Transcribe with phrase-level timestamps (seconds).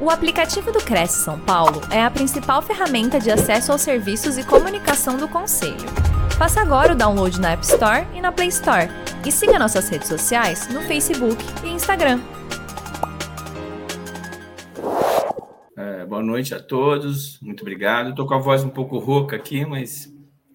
[0.00, 4.46] O aplicativo do Cresce São Paulo é a principal ferramenta de acesso aos serviços e
[4.46, 5.88] comunicação do Conselho.
[6.38, 8.86] Faça agora o download na App Store e na Play Store.
[9.26, 12.20] E siga nossas redes sociais no Facebook e Instagram.
[15.76, 18.10] É, boa noite a todos, muito obrigado.
[18.10, 20.14] Estou com a voz um pouco rouca aqui, mas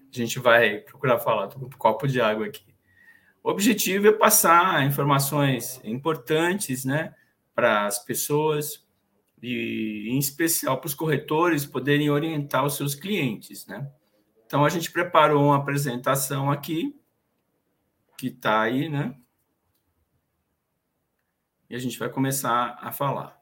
[0.10, 1.48] a gente vai procurar falar.
[1.48, 2.64] Estou com um copo de água aqui.
[3.44, 7.14] O objetivo é passar informações importantes né,
[7.54, 8.83] para as pessoas,
[9.44, 13.92] e em especial para os corretores poderem orientar os seus clientes, né?
[14.46, 16.98] Então a gente preparou uma apresentação aqui
[18.18, 19.20] que está aí, né?
[21.70, 23.38] E a gente vai começar a falar.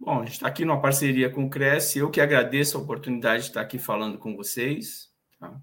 [0.00, 3.42] Bom, a gente está aqui numa parceria com o Cresce, eu que agradeço a oportunidade
[3.42, 5.12] de estar aqui falando com vocês.
[5.38, 5.60] Tá?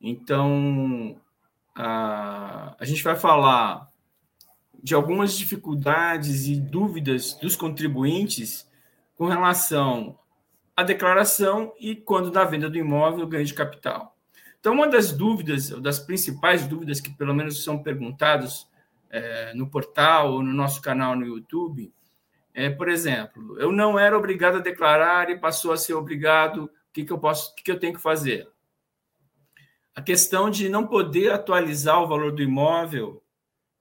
[0.00, 1.21] Então,
[1.74, 3.90] a, gente vai falar
[4.82, 8.68] de algumas dificuldades e dúvidas dos contribuintes
[9.16, 10.18] com relação
[10.76, 14.16] à declaração e quando da venda do imóvel ganho de capital.
[14.58, 18.68] Então, uma das dúvidas, das principais dúvidas que pelo menos são perguntadas
[19.10, 21.92] é, no portal ou no nosso canal no YouTube,
[22.54, 26.70] é, por exemplo, eu não era obrigado a declarar e passou a ser obrigado, o
[26.92, 28.48] que, que eu posso, o que, que eu tenho que fazer?
[29.94, 33.22] A questão de não poder atualizar o valor do imóvel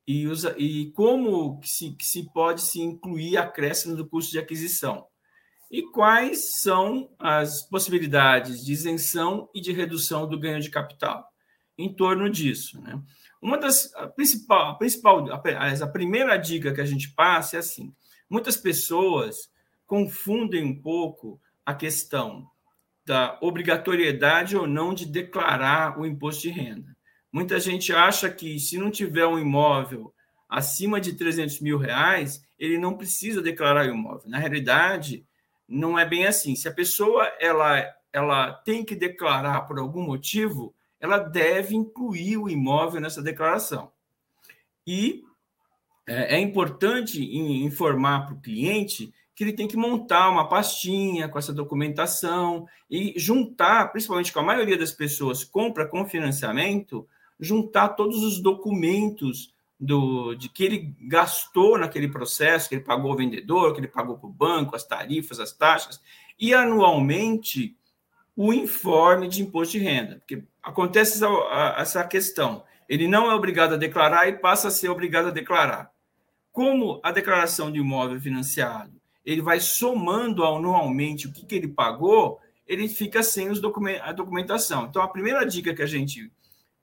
[0.06, 4.40] e, usa, e como que se, que se pode se incluir acréscimo do custo de
[4.40, 5.06] aquisição.
[5.70, 11.26] E quais são as possibilidades de isenção e de redução do ganho de capital
[11.78, 12.81] em torno disso.
[12.81, 13.02] Né?
[13.42, 17.59] Uma das a principal, a principal, a, a primeira dica que a gente passa é
[17.59, 17.94] assim:
[18.30, 19.50] muitas pessoas
[19.88, 22.48] confundem um pouco a questão
[23.05, 26.95] da obrigatoriedade ou não de declarar o imposto de renda.
[27.31, 30.13] Muita gente acha que se não tiver um imóvel
[30.49, 34.29] acima de 300 mil reais, ele não precisa declarar o imóvel.
[34.29, 35.25] Na realidade,
[35.67, 36.56] não é bem assim.
[36.56, 42.50] Se a pessoa ela, ela tem que declarar por algum motivo, ela deve incluir o
[42.50, 43.91] imóvel nessa declaração.
[44.85, 45.23] E
[46.06, 51.40] é, é importante informar para o cliente que ele tem que montar uma pastinha com
[51.40, 57.08] essa documentação e juntar, principalmente com a maioria das pessoas compra com financiamento,
[57.40, 63.18] juntar todos os documentos do, de que ele gastou naquele processo, que ele pagou ao
[63.18, 66.00] vendedor, que ele pagou para o banco, as tarifas, as taxas,
[66.40, 67.75] e anualmente
[68.36, 70.18] o informe de imposto de renda.
[70.18, 72.64] Porque acontece essa, essa questão.
[72.88, 75.91] Ele não é obrigado a declarar e passa a ser obrigado a declarar.
[76.52, 82.40] Como a declaração de imóvel financiado ele vai somando anualmente o que, que ele pagou,
[82.68, 84.86] ele fica sem os document a documentação.
[84.86, 86.32] Então, a primeira dica que a gente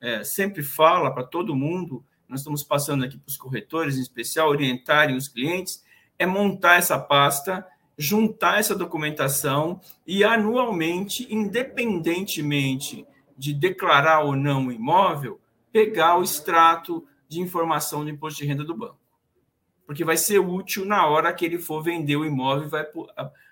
[0.00, 4.48] é, sempre fala para todo mundo, nós estamos passando aqui para os corretores, em especial,
[4.48, 5.82] orientarem os clientes,
[6.18, 7.66] é montar essa pasta,
[7.96, 13.06] juntar essa documentação e anualmente, independentemente
[13.36, 15.40] de declarar ou não o imóvel,
[15.72, 18.97] pegar o extrato de informação do imposto de renda do banco
[19.88, 22.86] porque vai ser útil na hora que ele for vender o imóvel e vai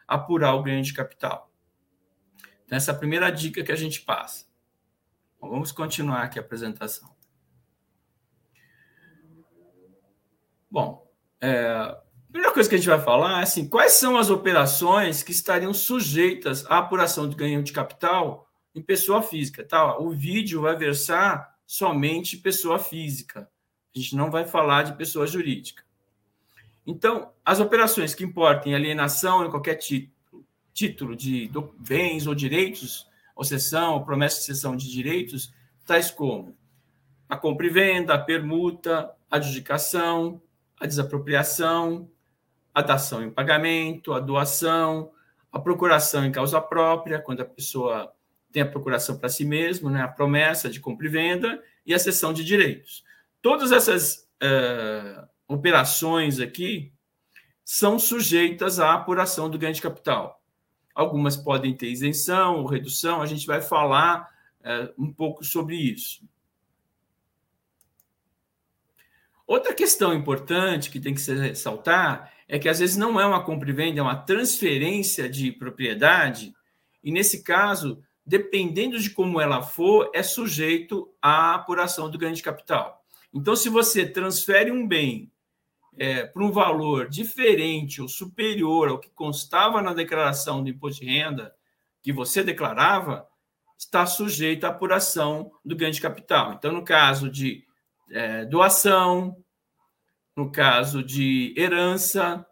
[0.07, 1.51] apurar o ganho de capital.
[2.63, 4.45] Então, essa é a primeira dica que a gente passa.
[5.41, 7.09] Bom, vamos continuar aqui a apresentação.
[10.71, 11.11] Bom,
[11.41, 15.23] é, a primeira coisa que a gente vai falar é assim, quais são as operações
[15.23, 19.65] que estariam sujeitas à apuração de ganho de capital em pessoa física.
[19.65, 19.97] Tá?
[19.99, 23.49] O vídeo vai versar somente pessoa física.
[23.95, 25.86] A gente não vai falar de pessoa jurídica.
[26.87, 29.79] Então, as operações que importem alienação em qualquer
[30.73, 35.53] título, de bens ou direitos, ou cessão, ou promessa de cessão de direitos,
[35.85, 36.57] tais como
[37.29, 40.41] a compra e venda, a permuta, a adjudicação,
[40.79, 42.09] a desapropriação,
[42.73, 45.11] a dação em pagamento, a doação,
[45.51, 48.13] a procuração em causa própria, quando a pessoa
[48.53, 51.99] tem a procuração para si mesmo, né, a promessa de compra e venda e a
[51.99, 53.05] cessão de direitos.
[53.43, 56.93] Todas essas uh, operações aqui
[57.64, 60.43] são sujeitas à apuração do ganho de capital.
[60.94, 64.31] Algumas podem ter isenção ou redução, a gente vai falar
[64.62, 66.25] é, um pouco sobre isso.
[69.46, 73.44] Outra questão importante que tem que se ressaltar é que às vezes não é uma
[73.44, 76.52] compra e venda, é uma transferência de propriedade,
[77.02, 82.43] e nesse caso, dependendo de como ela for, é sujeito à apuração do ganho de
[82.43, 83.04] capital.
[83.32, 85.31] Então, se você transfere um bem
[85.96, 91.10] é, para um valor diferente ou superior ao que constava na declaração do imposto de
[91.10, 91.54] renda
[92.02, 93.26] que você declarava,
[93.78, 96.52] está sujeito à apuração do ganho de capital.
[96.52, 97.64] Então, no caso de
[98.10, 99.37] é, doação,
[100.37, 102.46] no caso de herança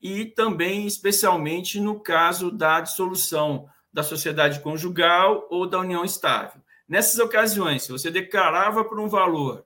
[0.00, 6.60] e também, especialmente, no caso da dissolução da sociedade conjugal ou da união estável.
[6.88, 9.64] Nessas ocasiões, se você declarava por um valor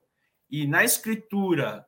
[0.49, 1.86] e na escritura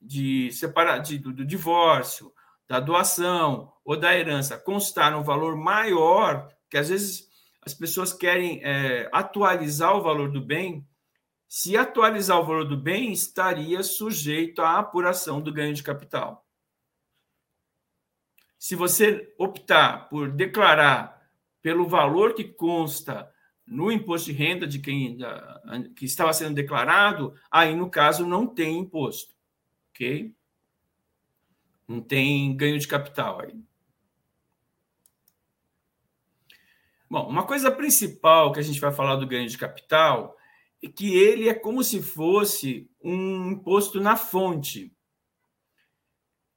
[0.00, 2.32] de separar de, do, do divórcio,
[2.66, 7.28] da doação ou da herança constar um valor maior, que às vezes
[7.62, 10.86] as pessoas querem é, atualizar o valor do bem,
[11.48, 16.46] se atualizar o valor do bem, estaria sujeito à apuração do ganho de capital.
[18.56, 21.20] Se você optar por declarar
[21.60, 23.28] pelo valor que consta
[23.66, 25.18] no imposto de renda de quem
[25.96, 29.34] que estava sendo declarado, aí no caso não tem imposto,
[30.00, 30.34] ok?
[31.86, 33.54] Não tem ganho de capital aí.
[37.08, 40.36] Bom, uma coisa principal que a gente vai falar do ganho de capital
[40.82, 44.94] é que ele é como se fosse um imposto na fonte.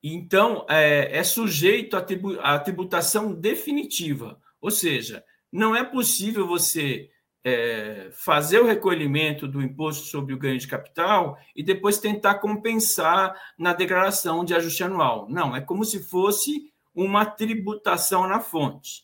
[0.01, 4.39] Então, é, é sujeito à tributação definitiva.
[4.61, 7.09] Ou seja, não é possível você
[7.43, 13.35] é, fazer o recolhimento do imposto sobre o ganho de capital e depois tentar compensar
[13.57, 15.27] na declaração de ajuste anual.
[15.29, 19.03] Não, é como se fosse uma tributação na fonte.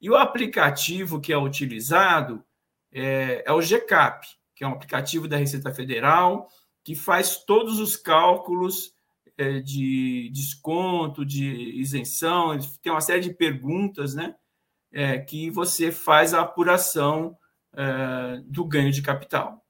[0.00, 2.44] E o aplicativo que é utilizado
[2.92, 6.48] é, é o GCAP, que é um aplicativo da Receita Federal,
[6.84, 8.94] que faz todos os cálculos
[9.36, 14.34] é, de desconto, de isenção, tem uma série de perguntas, né?
[14.92, 17.36] É, que você faz a apuração
[17.74, 19.64] é, do ganho de capital.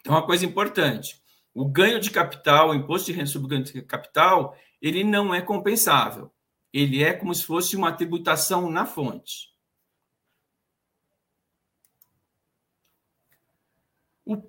[0.00, 1.22] Então, uma coisa importante:
[1.54, 5.40] o ganho de capital, o imposto de renda sobre ganho de capital, ele não é
[5.40, 6.32] compensável
[6.72, 9.48] ele é como se fosse uma tributação na fonte.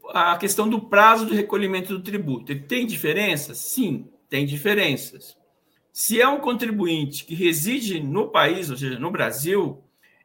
[0.10, 2.52] A questão do prazo de recolhimento do tributo.
[2.52, 3.58] Ele tem diferenças?
[3.58, 5.38] Sim, tem diferenças.
[5.94, 9.82] Se é um contribuinte que reside no país, ou seja, no Brasil,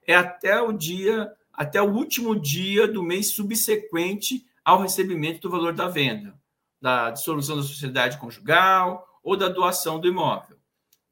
[0.07, 5.73] é até o dia, até o último dia do mês subsequente ao recebimento do valor
[5.73, 6.39] da venda,
[6.81, 10.59] da dissolução da sociedade conjugal ou da doação do imóvel.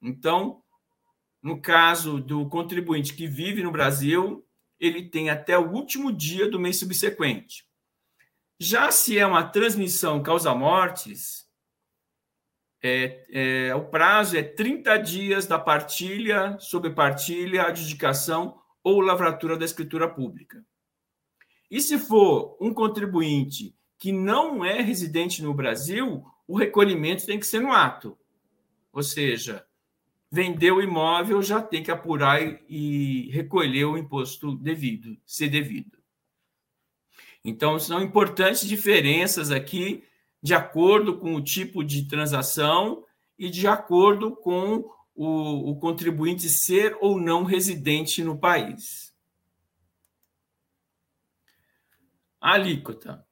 [0.00, 0.62] Então,
[1.42, 4.44] no caso do contribuinte que vive no Brasil,
[4.78, 7.64] ele tem até o último dia do mês subsequente.
[8.58, 11.46] Já se é uma transmissão causa-mortes,
[12.82, 20.08] é, é, o prazo é 30 dias da partilha, sobrepartilha, adjudicação ou lavratura da escritura
[20.08, 20.64] pública.
[21.70, 27.46] E se for um contribuinte que não é residente no Brasil, o recolhimento tem que
[27.46, 28.18] ser no ato.
[28.92, 29.64] Ou seja,
[30.30, 35.98] vendeu o imóvel, já tem que apurar e recolher o imposto devido, se devido.
[37.44, 40.04] Então, são importantes diferenças aqui,
[40.42, 43.04] de acordo com o tipo de transação
[43.38, 49.12] e de acordo com o, o contribuinte ser ou não residente no país.
[52.40, 53.24] A alíquota.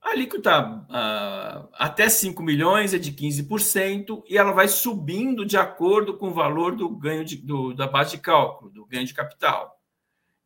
[0.00, 6.16] A alíquota uh, até 5 milhões é de 15% e ela vai subindo de acordo
[6.16, 9.78] com o valor do ganho de, do, da base de cálculo, do ganho de capital.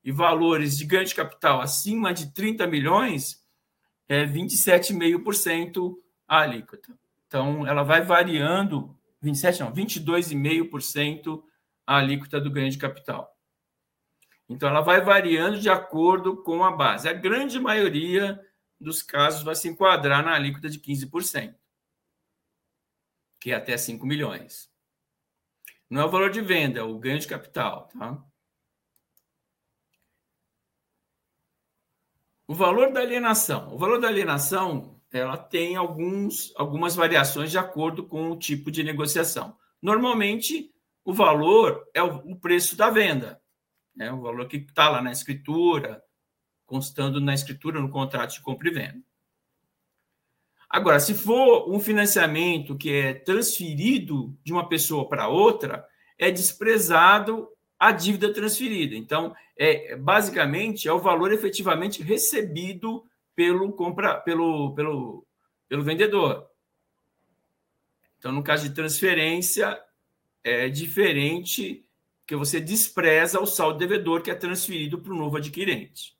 [0.04, 3.42] E valores de ganho de capital acima de 30 milhões
[4.08, 5.94] é 27,5%
[6.28, 6.92] a alíquota.
[7.26, 11.42] Então, ela vai variando, 27 não, 22,5%
[11.86, 13.34] a alíquota do ganho de capital.
[14.48, 17.08] Então, ela vai variando de acordo com a base.
[17.08, 18.40] A grande maioria
[18.78, 21.54] dos casos vai se enquadrar na alíquota de 15%,
[23.40, 24.70] que é até 5 milhões.
[25.88, 27.88] Não é o valor de venda, é o ganho de capital.
[27.88, 28.22] Tá?
[32.46, 33.74] O valor da alienação.
[33.74, 38.82] O valor da alienação ela tem alguns, algumas variações de acordo com o tipo de
[38.82, 39.56] negociação.
[39.80, 40.72] Normalmente,
[41.04, 43.40] o valor é o, o preço da venda,
[43.94, 44.10] né?
[44.12, 46.02] o valor que está lá na escritura,
[46.66, 49.02] constando na escritura no contrato de compra e venda.
[50.68, 55.86] Agora, se for um financiamento que é transferido de uma pessoa para outra,
[56.18, 58.96] é desprezado a dívida transferida.
[58.96, 63.04] Então, é basicamente é o valor efetivamente recebido
[63.34, 65.26] pelo compra pelo pelo
[65.68, 66.48] pelo vendedor.
[68.18, 69.78] Então, no caso de transferência,
[70.42, 71.84] é diferente
[72.26, 76.16] que você despreza o saldo devedor que é transferido para o novo adquirente.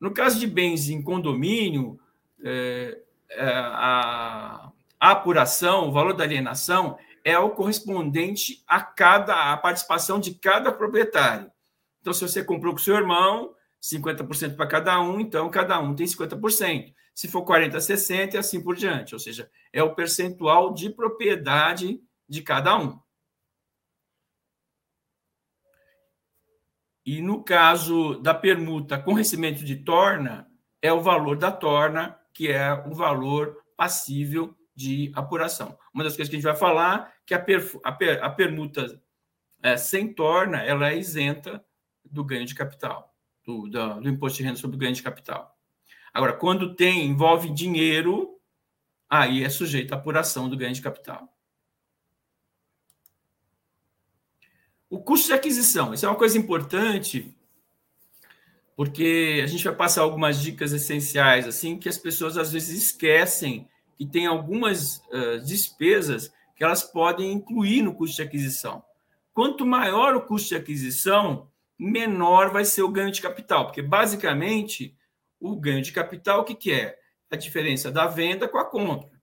[0.00, 1.98] No caso de bens em condomínio,
[2.44, 2.98] é,
[3.30, 10.20] é, a, a, apuração, o valor da alienação é o correspondente a cada a participação
[10.20, 11.50] de cada proprietário.
[12.00, 16.06] Então, se você comprou com seu irmão, 50% para cada um, então cada um tem
[16.06, 16.94] 50%.
[17.14, 19.14] se for 40, 60 e assim por diante.
[19.14, 23.00] Ou seja, é o percentual de propriedade de cada um.
[27.04, 30.46] E no caso da permuta com recebimento de torna,
[30.82, 35.76] é o valor da torna, que é o valor passível de apuração.
[35.92, 37.44] Uma das coisas que a gente vai falar que a,
[37.84, 39.02] a, per, a permuta
[39.62, 41.64] é, sem torna ela é isenta
[42.04, 43.07] do ganho de capital,
[43.48, 45.56] do, do, do imposto de renda sobre ganho de capital.
[46.12, 48.38] Agora, quando tem envolve dinheiro,
[49.08, 51.34] aí é sujeito à apuração do ganho de capital.
[54.90, 57.34] O custo de aquisição, isso é uma coisa importante,
[58.76, 63.66] porque a gente vai passar algumas dicas essenciais, assim, que as pessoas às vezes esquecem
[63.96, 68.82] que tem algumas uh, despesas que elas podem incluir no custo de aquisição.
[69.32, 74.96] Quanto maior o custo de aquisição, menor vai ser o ganho de capital, porque basicamente
[75.38, 76.98] o ganho de capital, o que, que é?
[77.30, 79.20] A diferença da venda com a compra.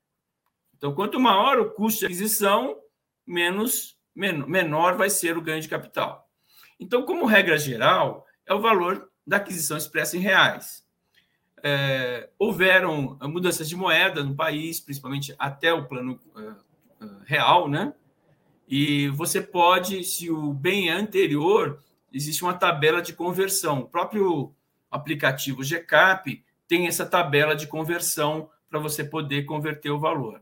[0.78, 2.78] Então, quanto maior o custo de aquisição,
[3.26, 6.30] menos menor vai ser o ganho de capital.
[6.80, 10.86] Então, como regra geral, é o valor da aquisição expressa em reais.
[11.64, 17.94] É, houveram mudanças de moeda no país, principalmente até o plano uh, real, né?
[18.68, 21.84] E você pode, se o bem é anterior,
[22.16, 23.82] existe uma tabela de conversão.
[23.82, 24.56] O próprio
[24.90, 30.42] aplicativo GCAP tem essa tabela de conversão para você poder converter o valor.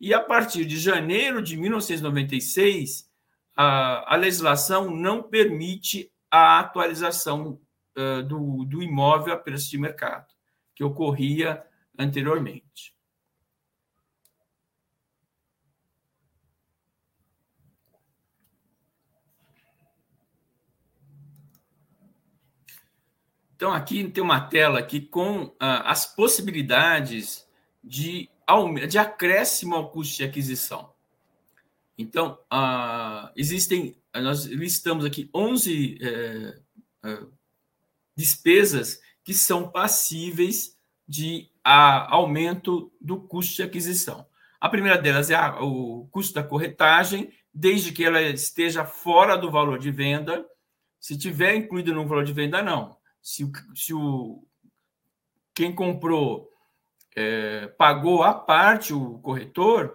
[0.00, 3.10] E a partir de janeiro de 1996,
[3.56, 7.60] a, a legislação não permite a atualização
[7.98, 10.32] uh, do, do imóvel a preço de mercado,
[10.72, 11.64] que ocorria
[11.98, 12.94] anteriormente.
[23.58, 27.44] Então, aqui tem uma tela aqui com uh, as possibilidades
[27.82, 28.30] de,
[28.88, 30.92] de acréscimo ao custo de aquisição.
[31.98, 36.62] Então, uh, existem, nós listamos aqui 11 uh,
[37.04, 37.26] eh,
[38.14, 44.24] despesas que são passíveis de aumento do custo de aquisição.
[44.60, 49.50] A primeira delas é a, o custo da corretagem, desde que ela esteja fora do
[49.50, 50.46] valor de venda.
[51.00, 52.97] Se tiver incluído no valor de venda, não
[53.28, 54.42] se o, se o
[55.54, 56.50] quem comprou
[57.14, 59.94] é, pagou a parte o corretor,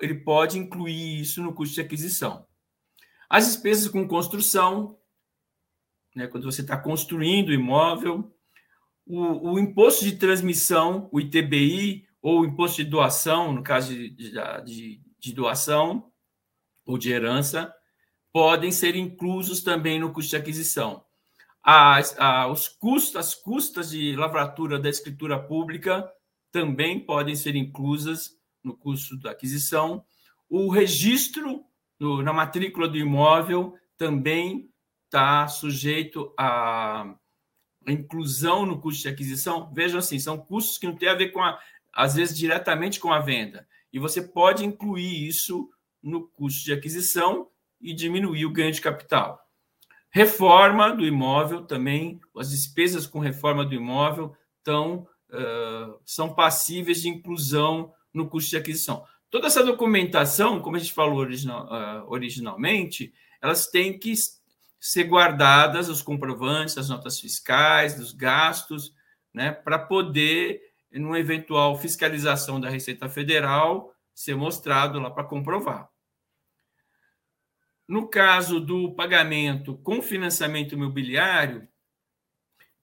[0.00, 2.44] ele pode incluir isso no custo de aquisição.
[3.30, 4.98] As despesas com construção,
[6.12, 8.34] né, quando você está construindo o imóvel,
[9.06, 14.10] o, o, imposto de transmissão, o ITBI, ou o imposto de doação, no caso de,
[14.64, 16.10] de, de doação
[16.84, 17.72] ou de herança,
[18.32, 21.04] podem ser inclusos também no custo de aquisição
[21.62, 22.16] as,
[22.50, 26.10] os custos, as custas de lavratura da escritura pública
[26.50, 28.30] também podem ser inclusas
[28.62, 30.04] no custo da aquisição.
[30.48, 31.64] O registro
[31.98, 34.68] no, na matrícula do imóvel também
[35.04, 37.14] está sujeito à
[37.86, 39.72] inclusão no custo de aquisição.
[39.72, 41.58] Vejam assim, são custos que não têm a ver com a,
[41.92, 43.66] às vezes diretamente com a venda.
[43.92, 45.68] E você pode incluir isso
[46.02, 47.48] no custo de aquisição
[47.80, 49.40] e diminuir o ganho de capital.
[50.14, 57.08] Reforma do imóvel também, as despesas com reforma do imóvel tão, uh, são passíveis de
[57.08, 59.04] inclusão no custo de aquisição.
[59.30, 64.12] Toda essa documentação, como a gente falou original, uh, originalmente, elas têm que
[64.78, 68.92] ser guardadas, os comprovantes, as notas fiscais, dos gastos,
[69.32, 70.60] né, para poder,
[70.92, 75.91] numa eventual fiscalização da Receita Federal, ser mostrado lá para comprovar.
[77.92, 81.68] No caso do pagamento com financiamento imobiliário,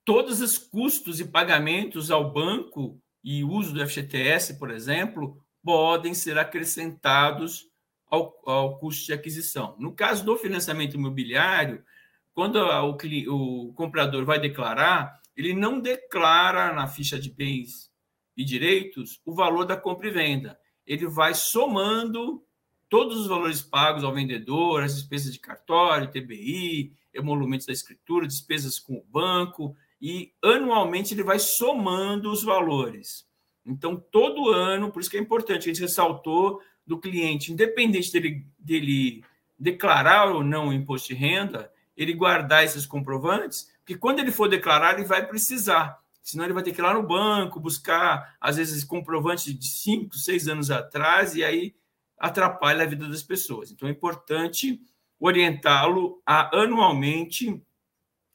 [0.05, 6.37] todos os custos e pagamentos ao banco e uso do FGTS, por exemplo, podem ser
[6.37, 7.65] acrescentados
[8.07, 9.75] ao, ao custo de aquisição.
[9.79, 11.83] No caso do financiamento imobiliário,
[12.31, 17.89] quando o, o comprador vai declarar, ele não declara na ficha de bens
[18.37, 20.59] e direitos o valor da compra e venda.
[20.85, 22.45] Ele vai somando
[22.89, 28.79] todos os valores pagos ao vendedor, as despesas de cartório, TBI, emolumentos da escritura, despesas
[28.79, 33.27] com o banco, e anualmente ele vai somando os valores.
[33.65, 38.45] Então, todo ano, por isso que é importante, a gente ressaltou do cliente, independente dele,
[38.57, 39.23] dele
[39.57, 44.49] declarar ou não o imposto de renda, ele guardar esses comprovantes, porque quando ele for
[44.49, 45.99] declarar, ele vai precisar.
[46.23, 50.15] Senão ele vai ter que ir lá no banco, buscar, às vezes, comprovante de cinco,
[50.15, 51.75] seis anos atrás, e aí
[52.19, 53.71] atrapalha a vida das pessoas.
[53.71, 54.81] Então é importante
[55.19, 57.61] orientá-lo a anualmente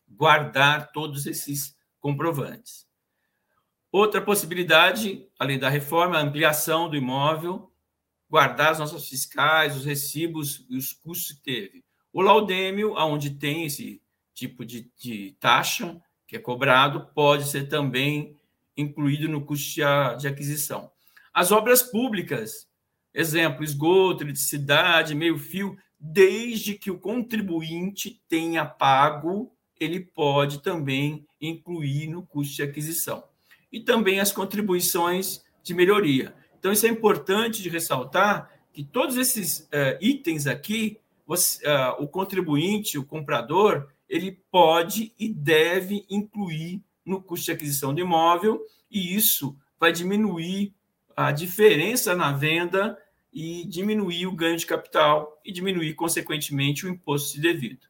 [0.08, 2.86] guardar todos esses comprovantes.
[3.90, 7.72] Outra possibilidade, além da reforma, a ampliação do imóvel,
[8.28, 11.84] guardar as nossas fiscais, os recibos e os custos que teve.
[12.12, 14.02] O laudêmio, aonde tem esse
[14.34, 18.36] tipo de, de taxa que é cobrado, pode ser também
[18.76, 20.90] incluído no custo de, de aquisição.
[21.32, 22.68] As obras públicas,
[23.14, 32.26] exemplo, esgoto, eletricidade, meio-fio, desde que o contribuinte tenha pago, ele pode também incluir no
[32.26, 33.24] custo de aquisição.
[33.72, 36.34] E também as contribuições de melhoria.
[36.58, 42.08] Então, isso é importante de ressaltar que todos esses uh, itens aqui, você, uh, o
[42.08, 49.14] contribuinte, o comprador, ele pode e deve incluir no custo de aquisição do imóvel, e
[49.14, 50.74] isso vai diminuir
[51.16, 52.98] a diferença na venda
[53.34, 57.86] e diminuir o ganho de capital e diminuir, consequentemente, o imposto de devido.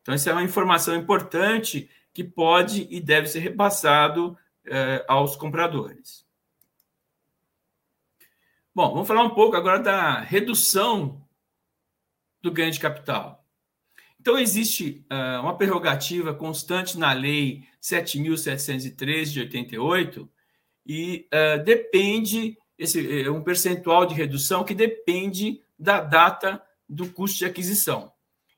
[0.00, 6.26] Então, essa é uma informação importante que pode e deve ser repassado eh, aos compradores.
[8.74, 11.22] Bom, vamos falar um pouco agora da redução
[12.40, 13.44] do ganho de capital.
[14.18, 20.30] Então, existe uh, uma prerrogativa constante na Lei 7.703 de 88
[20.86, 27.38] e uh, depende, esse, é um percentual de redução que depende da data do custo
[27.38, 28.12] de aquisição.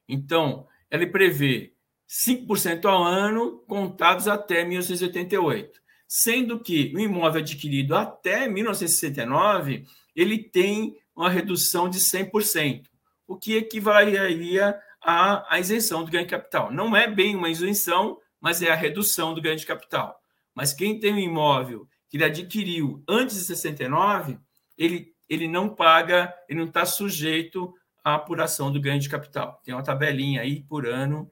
[0.08, 1.72] Então, ele prevê
[2.08, 9.84] 5% ao ano contados até 1988, sendo que o imóvel adquirido até 1969
[10.16, 12.86] ele tem uma redução de 100%,
[13.26, 16.72] o que equivaleria à, à isenção do ganho de capital.
[16.72, 20.18] Não é bem uma isenção, mas é a redução do ganho de capital.
[20.54, 24.38] Mas quem tem um imóvel que ele adquiriu antes de 69,
[24.78, 29.60] ele, ele não paga, ele não está sujeito à apuração do ganho de capital.
[29.64, 31.28] Tem uma tabelinha aí por ano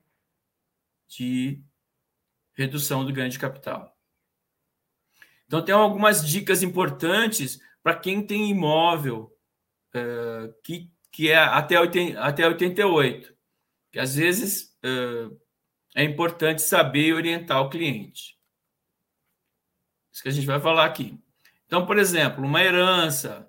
[1.07, 1.63] de
[2.53, 3.97] redução do ganho de capital.
[5.47, 9.33] Então, tem algumas dicas importantes para quem tem imóvel
[9.95, 13.33] uh, que, que é até, 80, até 88,
[13.93, 15.41] que às vezes uh,
[15.95, 18.42] é importante saber orientar o cliente.
[20.13, 21.19] Isso que a gente vai falar aqui.
[21.67, 23.49] Então, por exemplo, uma herança,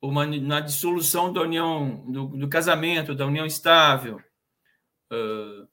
[0.00, 4.16] uma, na dissolução da união, do, do casamento, da união estável,
[5.12, 5.68] uh,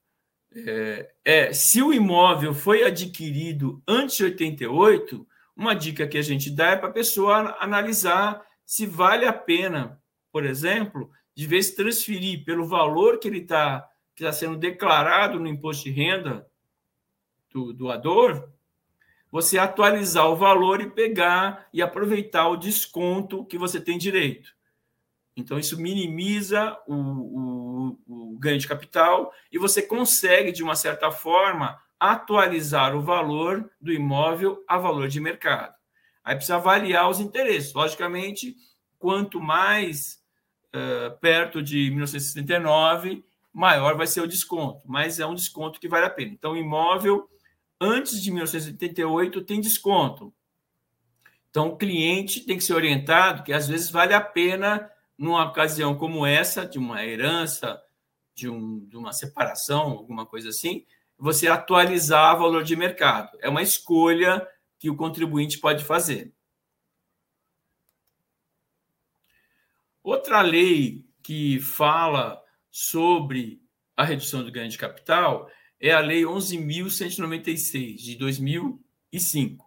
[0.55, 6.49] é, é, se o imóvel foi adquirido antes de 88, uma dica que a gente
[6.49, 12.43] dá é para a pessoa analisar se vale a pena, por exemplo, de vez transferir
[12.43, 16.47] pelo valor que ele está que está sendo declarado no imposto de renda
[17.51, 18.49] do doador,
[19.35, 24.55] você atualizar o valor e pegar e aproveitar o desconto que você tem direito.
[25.35, 31.11] Então, isso minimiza o, o, o ganho de capital e você consegue, de uma certa
[31.11, 35.75] forma, atualizar o valor do imóvel a valor de mercado.
[36.23, 37.73] Aí precisa avaliar os interesses.
[37.73, 38.55] Logicamente,
[38.97, 40.17] quanto mais
[40.73, 43.21] uh, perto de 1969,
[43.51, 46.31] maior vai ser o desconto, mas é um desconto que vale a pena.
[46.31, 47.29] Então, imóvel
[47.79, 50.33] antes de 1988 tem desconto.
[51.49, 55.95] Então, o cliente tem que ser orientado que às vezes vale a pena, numa ocasião
[55.95, 57.81] como essa, de uma herança,
[58.33, 60.85] de, um, de uma separação, alguma coisa assim,
[61.17, 63.38] você atualizar o valor de mercado.
[63.41, 64.45] É uma escolha
[64.77, 66.33] que o contribuinte pode fazer.
[70.03, 73.61] Outra lei que fala sobre
[73.95, 79.65] a redução do ganho de capital é a Lei 11.196, de 2005.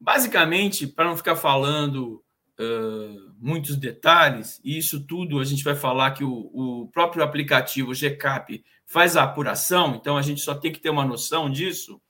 [0.00, 2.24] Basicamente, para não ficar falando
[2.58, 7.94] uh, muitos detalhes, e isso tudo a gente vai falar que o, o próprio aplicativo
[7.94, 12.00] GCAP faz a apuração, então a gente só tem que ter uma noção disso.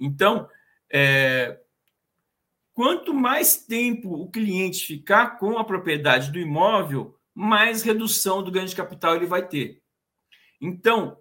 [0.00, 0.48] Então,
[0.90, 1.60] é,
[2.72, 8.68] quanto mais tempo o cliente ficar com a propriedade do imóvel, mais redução do ganho
[8.68, 9.82] de capital ele vai ter.
[10.60, 11.18] Então,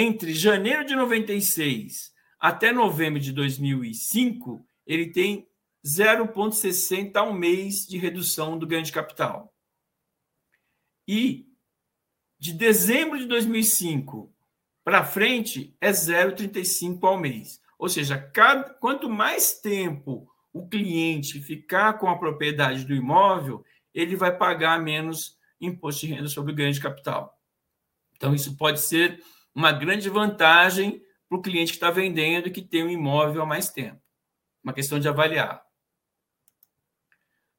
[0.00, 5.46] entre janeiro de 96 até novembro de 2005, ele tem
[5.84, 9.54] 0,60 ao mês de redução do ganho de capital.
[11.06, 11.46] E
[12.38, 14.34] de dezembro de 2005
[14.82, 17.60] para frente é 0,35 ao mês.
[17.78, 24.16] Ou seja, cada, quanto mais tempo o cliente ficar com a propriedade do imóvel, ele
[24.16, 27.38] vai pagar menos imposto de renda sobre o ganho de capital.
[28.16, 29.22] Então, isso pode ser
[29.54, 33.46] uma grande vantagem para o cliente que está vendendo e que tem um imóvel há
[33.46, 34.00] mais tempo.
[34.62, 35.62] Uma questão de avaliar.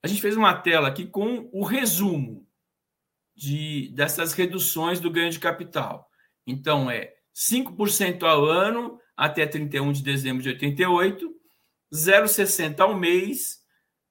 [0.03, 2.47] A gente fez uma tela aqui com o resumo
[3.35, 6.09] de, dessas reduções do ganho de capital.
[6.45, 11.33] Então, é 5% ao ano até 31 de dezembro de 88,
[11.93, 13.61] 0,60 ao mês,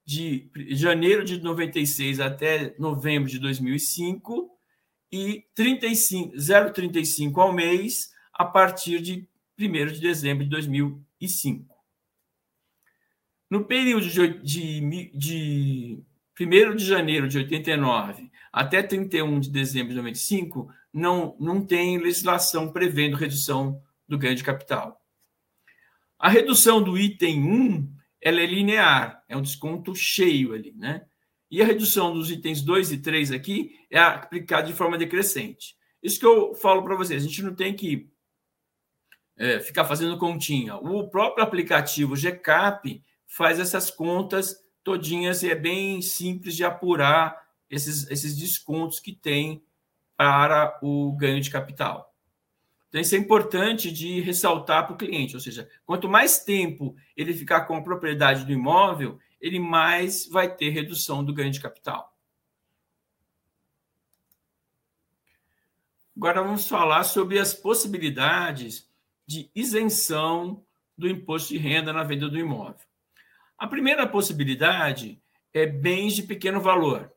[0.05, 4.49] de janeiro de 96 até novembro de 2005,
[5.11, 9.27] e 0,35 ao mês a partir de
[9.59, 11.75] 1 de dezembro de 2005.
[13.49, 16.03] No período de, de, de
[16.39, 22.71] 1 de janeiro de 89 até 31 de dezembro de 95, não, não tem legislação
[22.71, 25.01] prevendo redução do ganho de capital.
[26.19, 31.05] A redução do item 1 ela é linear, é um desconto cheio ali, né?
[31.51, 35.75] E a redução dos itens 2 e 3 aqui é aplicada de forma decrescente.
[36.01, 38.09] Isso que eu falo para vocês, a gente não tem que
[39.35, 40.77] é, ficar fazendo continha.
[40.77, 47.37] O próprio aplicativo GCAP faz essas contas todinhas e é bem simples de apurar
[47.69, 49.61] esses, esses descontos que tem
[50.15, 52.13] para o ganho de capital.
[52.87, 57.33] Então, isso é importante de ressaltar para o cliente, ou seja, quanto mais tempo ele
[57.33, 62.15] ficar com a propriedade do imóvel, ele mais vai ter redução do ganho de capital.
[66.15, 68.87] Agora vamos falar sobre as possibilidades
[69.25, 70.63] de isenção
[70.95, 72.85] do imposto de renda na venda do imóvel.
[73.57, 75.21] A primeira possibilidade
[75.53, 77.11] é bens de pequeno valor.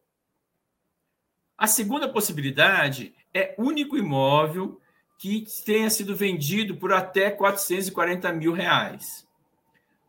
[1.56, 4.80] A segunda possibilidade é único imóvel
[5.18, 9.26] que tenha sido vendido por até 440 mil reais.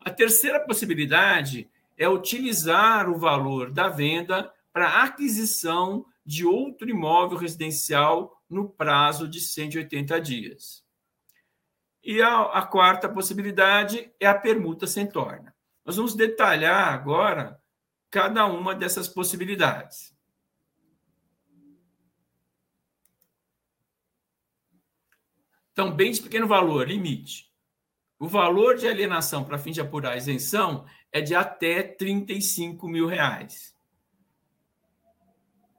[0.00, 8.42] A terceira possibilidade é utilizar o valor da venda para aquisição de outro imóvel residencial
[8.48, 10.84] no prazo de 180 dias.
[12.02, 15.54] E a, a quarta possibilidade é a permuta sem torna.
[15.84, 17.60] Nós vamos detalhar agora
[18.10, 20.14] cada uma dessas possibilidades.
[25.72, 27.52] Então, bem de pequeno valor, limite.
[28.18, 33.06] O valor de alienação para fim de apurar a isenção é de até 35 mil
[33.06, 33.74] reais.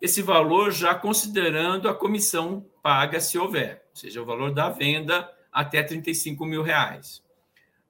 [0.01, 5.31] Esse valor já considerando a comissão paga se houver, ou seja, o valor da venda
[5.51, 7.23] até 35 mil reais.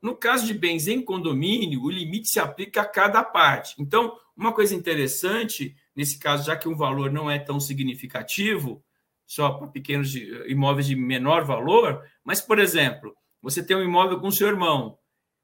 [0.02, 3.76] No caso de bens em condomínio, o limite se aplica a cada parte.
[3.80, 8.84] Então, uma coisa interessante, nesse caso, já que o valor não é tão significativo,
[9.26, 10.14] só para pequenos
[10.48, 14.98] imóveis de menor valor, mas, por exemplo, você tem um imóvel com seu irmão,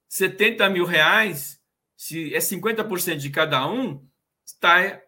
[0.10, 1.63] 70 mil reais,
[1.96, 4.06] se é 50% de cada um,
[4.46, 5.02] está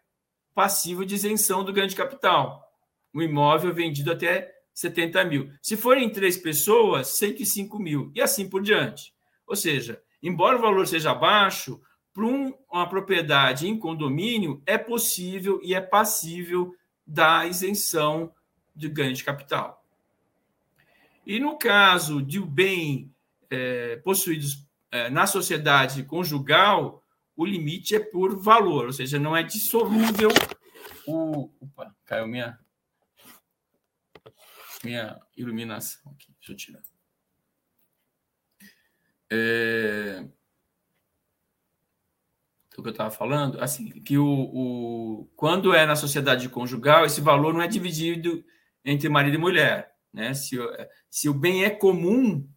[0.53, 2.63] passivo de isenção do ganho de capital.
[3.13, 5.49] O imóvel vendido até 70 mil.
[5.61, 9.13] Se forem três pessoas, 105 mil, e assim por diante.
[9.47, 11.81] Ou seja, embora o valor seja baixo,
[12.13, 12.25] para
[12.71, 16.73] uma propriedade em condomínio, é possível e é passível
[17.05, 18.33] da isenção
[18.73, 19.83] de ganho de capital.
[21.25, 23.13] E no caso de bem
[23.49, 24.64] é, possuídos
[25.11, 27.03] na sociedade conjugal,
[27.35, 30.29] o limite é por valor, ou seja, não é dissolúvel
[31.05, 31.49] o.
[31.59, 32.57] Opa, caiu minha,
[34.83, 36.33] minha iluminação aqui.
[36.39, 36.81] Deixa eu tirar.
[39.31, 40.25] É,
[42.77, 47.21] o que eu estava falando, assim, que o, o, quando é na sociedade conjugal, esse
[47.21, 48.45] valor não é dividido
[48.83, 49.95] entre marido e mulher.
[50.13, 50.33] Né?
[50.33, 50.57] Se,
[51.09, 52.47] se o bem é comum,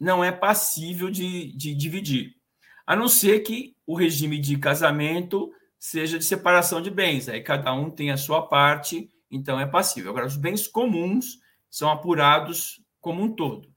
[0.00, 2.34] não é passível de, de dividir.
[2.86, 7.28] A não ser que o regime de casamento seja de separação de bens.
[7.28, 10.10] Aí cada um tem a sua parte, então é passível.
[10.10, 13.70] Agora, os bens comuns são apurados como um todo.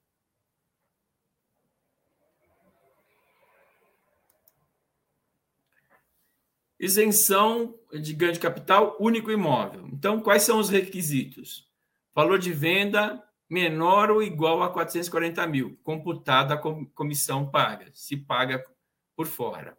[6.80, 9.88] Isenção de ganho de capital único imóvel.
[9.94, 11.70] Então, quais são os requisitos?
[12.14, 18.64] Valor de venda menor ou igual a 440 mil, computada a comissão paga, se paga
[19.16, 19.78] por fora.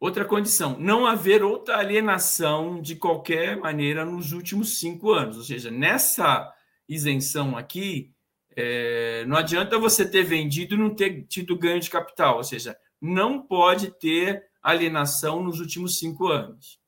[0.00, 5.36] Outra condição, não haver outra alienação de qualquer maneira nos últimos cinco anos.
[5.36, 6.50] Ou seja, nessa
[6.88, 8.10] isenção aqui,
[8.56, 12.38] é, não adianta você ter vendido e não ter tido ganho de capital.
[12.38, 16.79] Ou seja, não pode ter alienação nos últimos cinco anos.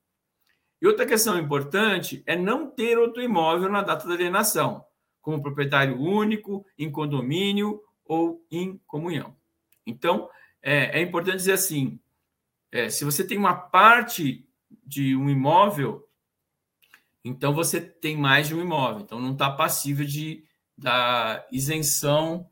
[0.83, 4.85] E outra questão importante é não ter outro imóvel na data da alienação,
[5.21, 9.37] como proprietário único, em condomínio ou em comunhão.
[9.87, 10.29] Então,
[10.61, 12.01] é, é importante dizer assim:
[12.73, 14.45] é, se você tem uma parte
[14.85, 16.05] de um imóvel,
[17.25, 20.45] então você tem mais de um imóvel, então não está passível de,
[20.77, 22.51] da isenção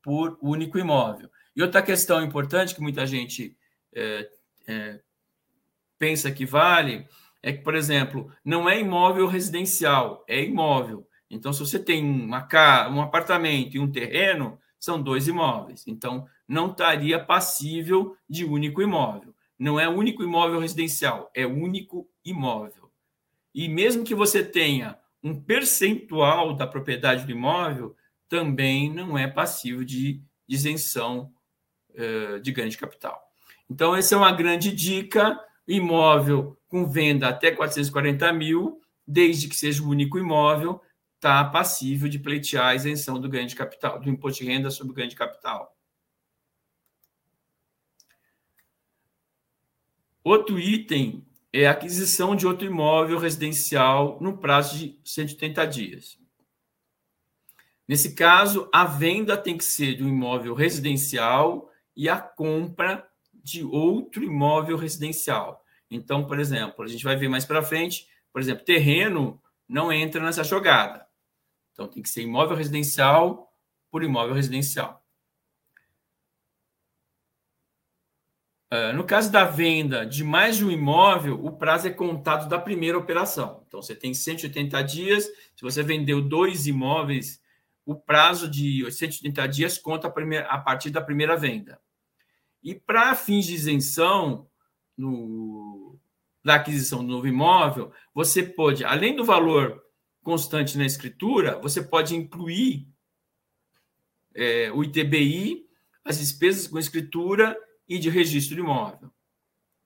[0.00, 1.28] por único imóvel.
[1.56, 3.56] E outra questão importante que muita gente
[3.92, 4.30] é,
[4.68, 5.00] é,
[5.98, 7.08] pensa que vale
[7.42, 11.06] é que, por exemplo, não é imóvel residencial, é imóvel.
[11.28, 15.84] Então, se você tem uma casa, um apartamento e um terreno, são dois imóveis.
[15.86, 19.34] Então, não estaria passível de único imóvel.
[19.58, 22.90] Não é único imóvel residencial, é único imóvel.
[23.54, 27.96] E mesmo que você tenha um percentual da propriedade do imóvel,
[28.28, 31.32] também não é passível de isenção
[31.90, 33.20] uh, de ganho de capital.
[33.70, 35.38] Então, essa é uma grande dica.
[35.66, 40.80] Imóvel com venda até 440 mil, desde que seja o único imóvel,
[41.16, 44.92] está passível de pleitear a isenção do ganho de capital, do imposto de renda sobre
[44.92, 45.76] o ganho de capital.
[50.24, 56.18] Outro item é a aquisição de outro imóvel residencial no prazo de 180 dias.
[57.86, 64.24] Nesse caso, a venda tem que ser um imóvel residencial e a compra de outro
[64.24, 65.61] imóvel residencial.
[65.94, 70.22] Então, por exemplo, a gente vai ver mais para frente, por exemplo, terreno não entra
[70.22, 71.06] nessa jogada.
[71.72, 73.52] Então, tem que ser imóvel residencial
[73.90, 75.02] por imóvel residencial.
[78.74, 82.58] Ah, no caso da venda de mais de um imóvel, o prazo é contado da
[82.58, 83.62] primeira operação.
[83.68, 85.26] Então, você tem 180 dias.
[85.54, 87.42] Se você vendeu dois imóveis,
[87.84, 91.78] o prazo de 180 dias conta a, primeira, a partir da primeira venda.
[92.62, 94.48] E para fins de isenção
[94.96, 95.71] no,
[96.44, 99.82] da aquisição do novo imóvel, você pode, além do valor
[100.22, 102.88] constante na escritura, você pode incluir
[104.34, 105.66] é, o ITBI,
[106.04, 107.56] as despesas com escritura
[107.88, 109.10] e de registro de imóvel,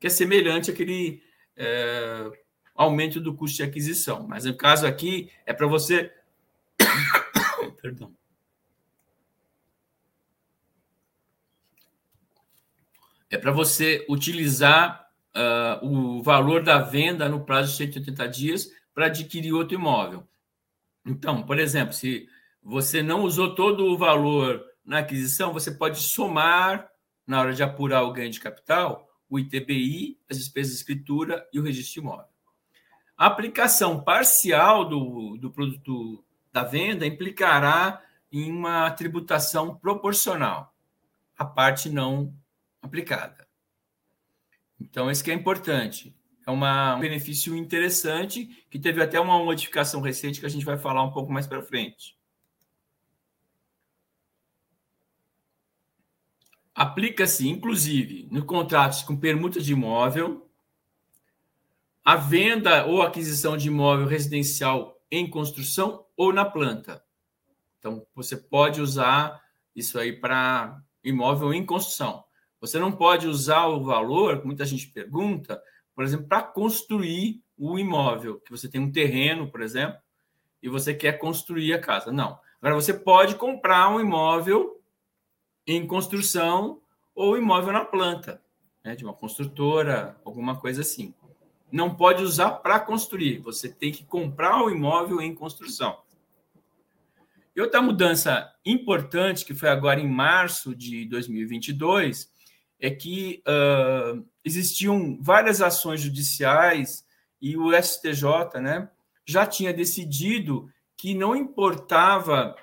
[0.00, 1.22] que é semelhante àquele
[1.56, 2.30] é,
[2.74, 4.26] aumento do custo de aquisição.
[4.26, 6.12] Mas no caso aqui é para você.
[7.82, 8.14] Perdão.
[13.30, 15.05] é para você utilizar
[15.37, 20.27] uh, o valor da venda no prazo de 180 dias para adquirir outro imóvel.
[21.05, 22.27] Então, por exemplo, se
[22.62, 26.88] você não usou todo o valor na aquisição, você pode somar,
[27.27, 31.59] na hora de apurar o ganho de capital, o ITBI, as despesas de escritura e
[31.59, 32.27] o registro de imóvel.
[33.16, 40.75] A aplicação parcial do, do produto da venda implicará em uma tributação proporcional
[41.37, 42.35] à parte não
[42.81, 43.45] aplicada.
[44.80, 46.14] Então, isso que é importante.
[46.46, 50.78] É uma, um benefício interessante que teve até uma modificação recente que a gente vai
[50.78, 52.16] falar um pouco mais para frente.
[56.74, 60.48] Aplica-se, inclusive, no contratos com permuta de imóvel,
[62.04, 67.02] a venda ou aquisição de imóvel residencial em construção ou na planta.
[67.78, 69.42] Então, você pode usar
[69.74, 72.25] isso aí para imóvel em construção.
[72.66, 75.62] Você não pode usar o valor, muita gente pergunta,
[75.94, 79.98] por exemplo, para construir o imóvel, que você tem um terreno, por exemplo,
[80.62, 82.11] e você quer construir a casa.
[82.11, 82.38] Não.
[82.61, 84.81] Agora, você pode comprar um imóvel
[85.66, 86.81] em construção
[87.14, 88.42] ou imóvel na planta,
[88.85, 91.14] né, de uma construtora, alguma coisa assim.
[91.70, 95.98] Não pode usar para construir, você tem que comprar o imóvel em construção.
[97.55, 102.31] E outra mudança importante, que foi agora em março de 2022,
[102.78, 107.04] é que uh, existiam várias ações judiciais
[107.40, 108.90] e o STJ né,
[109.24, 112.56] já tinha decidido que não importava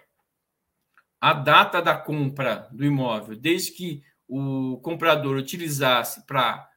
[1.20, 6.70] a data da compra do imóvel, desde que o comprador utilizasse para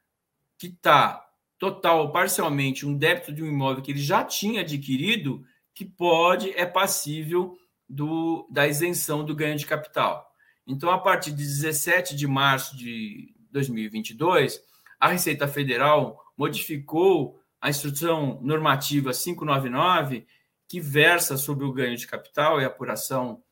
[0.58, 1.24] quitar
[1.58, 5.44] total ou parcialmente um débito de um imóvel que ele já tinha adquirido,
[5.74, 7.56] que pode, é passível
[7.88, 10.30] do, da isenção do ganho de capital.
[10.66, 14.60] Então, a partir de 17 de março de 2022,
[14.98, 20.26] a Receita Federal modificou a instrução normativa 599,
[20.68, 23.42] que versa sobre o ganho de capital e apuração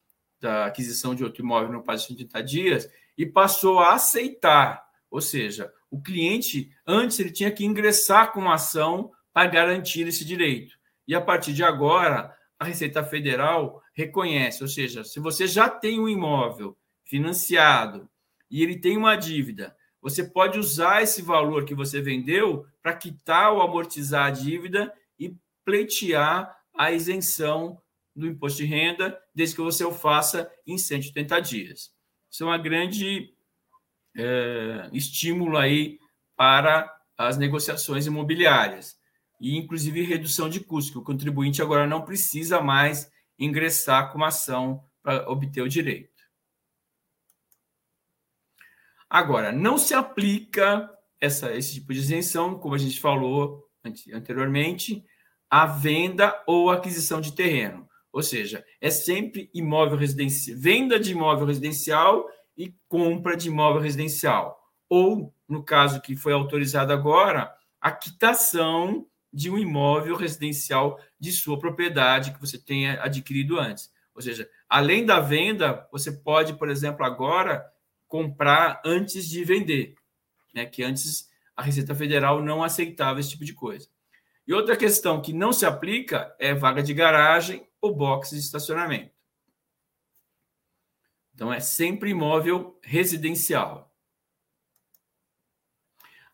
[0.41, 5.21] da aquisição de outro imóvel no prazo de 30 dias, e passou a aceitar, ou
[5.21, 10.75] seja, o cliente, antes, ele tinha que ingressar com uma ação para garantir esse direito.
[11.07, 16.01] E a partir de agora, a Receita Federal reconhece, ou seja, se você já tem
[16.01, 18.09] um imóvel financiado
[18.51, 23.53] e ele tem uma dívida, você pode usar esse valor que você vendeu para quitar
[23.53, 27.81] ou amortizar a dívida e pleitear a isenção
[28.15, 31.91] do imposto de renda, desde que você o faça em 180 dias.
[32.31, 33.33] Isso é uma grande
[34.17, 35.99] é, estímulo aí
[36.37, 38.97] para as negociações imobiliárias
[39.41, 44.29] e, inclusive, redução de custos, que o contribuinte agora não precisa mais ingressar com uma
[44.29, 46.14] ação para obter o direito.
[49.15, 53.65] Agora, não se aplica essa, esse tipo de isenção, como a gente falou
[54.13, 55.05] anteriormente,
[55.49, 57.89] à venda ou aquisição de terreno.
[58.13, 64.59] Ou seja, é sempre imóvel residencial, venda de imóvel residencial e compra de imóvel residencial.
[64.89, 71.57] Ou, no caso que foi autorizado agora, a quitação de um imóvel residencial de sua
[71.57, 73.93] propriedade que você tenha adquirido antes.
[74.13, 77.65] Ou seja, além da venda, você pode, por exemplo, agora
[78.15, 79.97] comprar antes de vender,
[80.55, 80.65] né?
[80.65, 83.89] que antes a Receita Federal não aceitava esse tipo de coisa.
[84.47, 89.11] E outra questão que não se aplica é vaga de garagem ou box de estacionamento.
[91.35, 93.93] Então, é sempre imóvel residencial.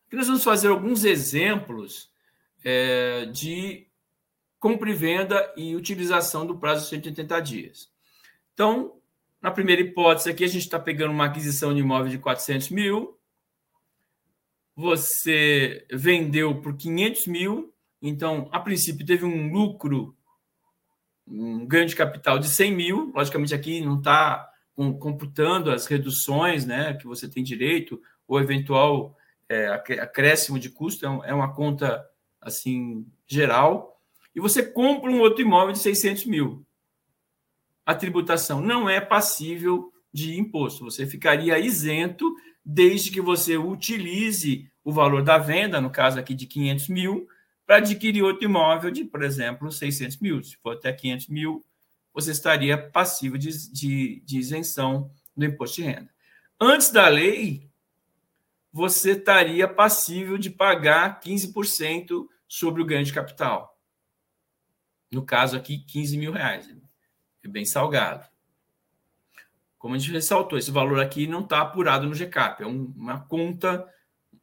[0.06, 2.12] Aqui nós vamos fazer alguns exemplos
[2.62, 3.88] é, de
[4.58, 7.90] compra e venda e utilização do prazo de 180 dias.
[8.52, 8.99] Então,
[9.40, 13.18] na primeira hipótese aqui, a gente está pegando uma aquisição de imóvel de 400 mil,
[14.74, 20.16] você vendeu por 500 mil, então, a princípio, teve um lucro,
[21.26, 23.12] um ganho de capital de 100 mil.
[23.14, 24.48] Logicamente, aqui não está
[24.98, 29.14] computando as reduções né, que você tem direito, ou eventual
[29.48, 32.03] é, acréscimo de custo, é, é uma conta
[32.40, 34.00] assim geral.
[34.35, 36.64] E você compra um outro imóvel de 600 mil.
[37.90, 40.85] A tributação não é passível de imposto.
[40.85, 42.33] Você ficaria isento
[42.64, 47.26] desde que você utilize o valor da venda, no caso aqui de 500 mil,
[47.66, 50.40] para adquirir outro imóvel de, por exemplo, 600 mil.
[50.40, 51.64] Se for até 500 mil,
[52.14, 56.14] você estaria passivo de, de, de isenção do imposto de renda.
[56.61, 57.68] Antes da lei,
[58.72, 63.76] você estaria passível de pagar 15% sobre o ganho de capital.
[65.11, 66.72] No caso aqui, 15 mil reais.
[67.42, 68.29] É bem salgado.
[69.79, 73.88] Como a gente ressaltou, esse valor aqui não está apurado no GCAP, é uma conta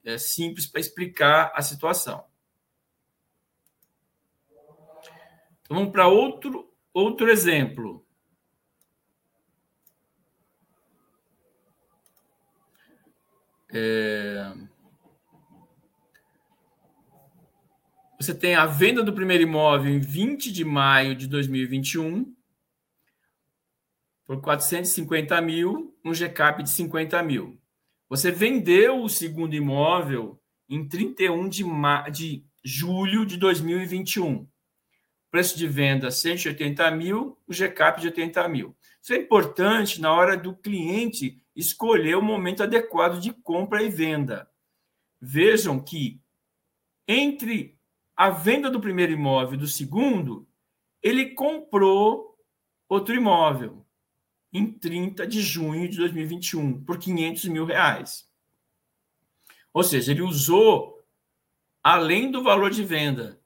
[0.03, 2.25] é, simples para explicar a situação.
[5.61, 8.03] Então, vamos para outro, outro exemplo.
[13.69, 14.53] É...
[18.19, 22.35] Você tem a venda do primeiro imóvel em 20 de maio de 2021
[24.27, 27.57] por 450 mil, um GCAP de 50 mil.
[28.09, 32.09] Você vendeu o segundo imóvel em 31 de, ma...
[32.09, 34.45] de julho de 2021.
[35.31, 38.75] Preço de venda 180 mil, o GCAP de 80 mil.
[39.01, 44.49] Isso é importante na hora do cliente escolher o momento adequado de compra e venda.
[45.21, 46.21] Vejam que
[47.07, 47.77] entre
[48.15, 50.45] a venda do primeiro imóvel e do segundo,
[51.01, 52.35] ele comprou
[52.89, 53.86] outro imóvel
[54.51, 58.27] em 30 de junho de 2021 por 500 mil reais.
[59.73, 61.03] Ou seja, ele usou
[61.83, 63.39] além do valor de venda.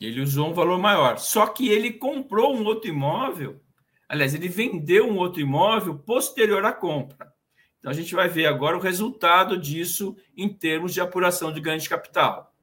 [0.00, 1.18] Ele usou um valor maior.
[1.18, 3.60] Só que ele comprou um outro imóvel.
[4.08, 7.32] Aliás, ele vendeu um outro imóvel posterior à compra.
[7.78, 11.80] Então, a gente vai ver agora o resultado disso em termos de apuração de ganho
[11.80, 12.54] de capital.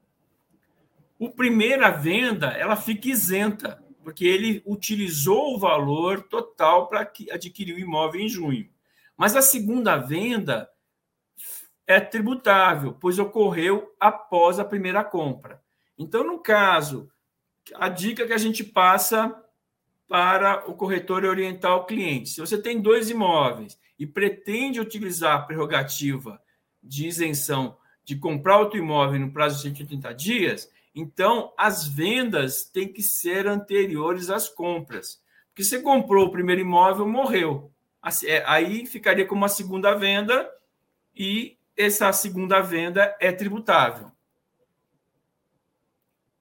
[1.18, 7.78] O primeira venda, ela fica isenta porque ele utilizou o valor total para adquirir o
[7.78, 8.68] imóvel em junho.
[9.16, 10.68] Mas a segunda venda
[11.86, 15.62] é tributável, pois ocorreu após a primeira compra.
[15.98, 17.10] Então, no caso,
[17.74, 19.34] a dica que a gente passa
[20.08, 25.36] para o corretor é orientar o cliente: se você tem dois imóveis e pretende utilizar
[25.36, 26.40] a prerrogativa
[26.82, 32.92] de isenção de comprar outro imóvel no prazo de 180 dias, então, as vendas têm
[32.92, 35.20] que ser anteriores às compras.
[35.48, 37.72] Porque você comprou o primeiro imóvel, morreu.
[38.24, 40.48] É, aí ficaria como uma segunda venda
[41.16, 44.12] e essa segunda venda é tributável.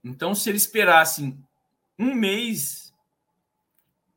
[0.04, 1.36] Então, se ele esperasse
[1.98, 2.94] um mês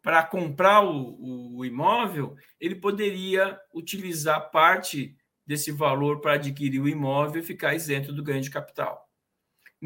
[0.03, 7.41] para comprar o, o, imóvel, ele poderia utilizar parte desse valor para adquirir o imóvel
[7.41, 9.06] e ficar isento do ganho de capital.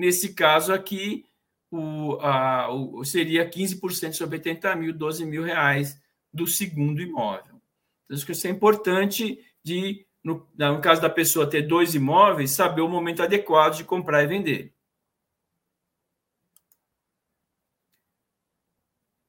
[0.01, 1.27] Nesse caso aqui,
[1.71, 6.01] o, a, o, seria 15% sobre 80 mil, 12 mil reais
[6.33, 7.61] do segundo imóvel.
[8.07, 12.89] Então, isso é importante de, no, no caso da pessoa ter dois imóveis, saber o
[12.89, 14.75] momento adequado de comprar e vender.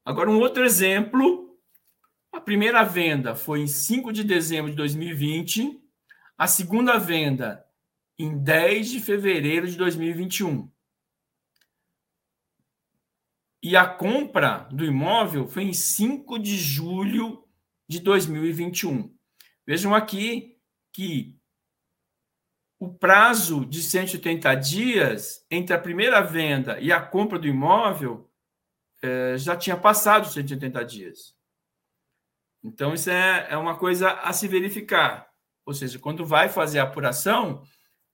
[0.06, 1.60] Agora, um outro exemplo.
[2.32, 5.82] A primeira venda foi em 5 de dezembro de 2020.
[6.38, 7.62] A segunda venda
[8.24, 10.70] em 10 de fevereiro de 2021.
[13.64, 17.48] E a compra do imóvel foi em 5 de julho
[17.88, 19.16] de 2021.
[19.66, 20.58] Vejam aqui
[20.92, 21.38] que
[22.80, 28.28] o prazo de 180 dias entre a primeira venda e a compra do imóvel
[29.04, 31.36] eh, já tinha passado os 180 dias.
[32.64, 35.32] Então, isso é, é uma coisa a se verificar.
[35.66, 37.64] Ou seja, quando vai fazer a apuração,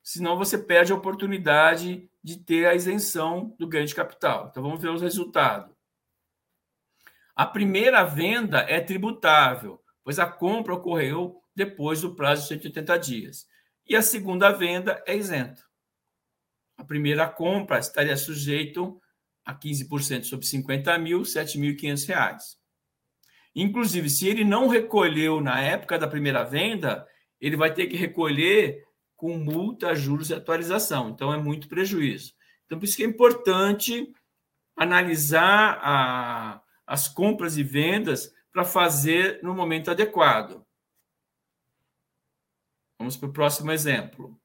[0.08, 4.48] senão você perde a oportunidade de ter a isenção do ganho de capital.
[4.50, 5.76] Então, vamos ver os resultados.
[7.36, 13.48] A primeira venda é tributável, pois a compra ocorreu depois do prazo de 180 dias.
[13.86, 15.62] E a segunda venda é isento.
[16.78, 19.02] A primeira compra estaria sujeito
[19.44, 22.56] a 15% sobre 50 mil, R$ 7.500.
[23.54, 27.06] Inclusive, se ele não recolheu na época da primeira venda,
[27.42, 28.87] ele vai ter que recolher
[29.18, 31.10] com multa, juros e atualização.
[31.10, 32.34] Então, é muito prejuízo.
[32.66, 34.14] Então, por isso que é importante
[34.76, 40.66] analisar a, as compras e vendas para fazer no momento adequado.
[43.00, 44.40] Vamos para o próximo exemplo.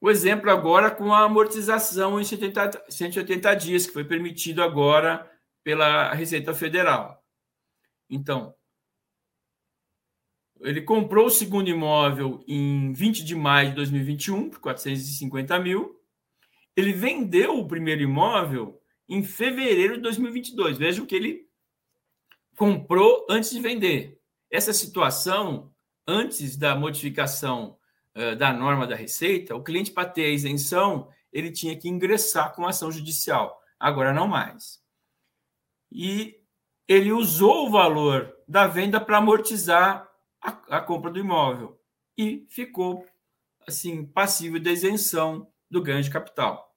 [0.00, 5.28] O exemplo agora com a amortização em 70, 180 dias, que foi permitido agora
[5.64, 7.24] pela Receita Federal.
[8.08, 8.54] Então,
[10.60, 16.00] ele comprou o segundo imóvel em 20 de maio de 2021 por 450 mil.
[16.76, 20.78] Ele vendeu o primeiro imóvel em fevereiro de 2022.
[20.78, 21.48] Veja o que ele
[22.56, 24.20] comprou antes de vender.
[24.50, 25.72] Essa situação,
[26.06, 27.76] antes da modificação
[28.36, 32.66] da norma da Receita, o cliente, para ter a isenção, ele tinha que ingressar com
[32.66, 33.60] ação judicial.
[33.78, 34.82] Agora não mais.
[35.92, 36.34] E
[36.88, 40.07] ele usou o valor da venda para amortizar
[40.42, 41.80] a, a, compra do imóvel
[42.16, 43.06] e ficou
[43.66, 46.68] assim passível da isenção do ganho de capital.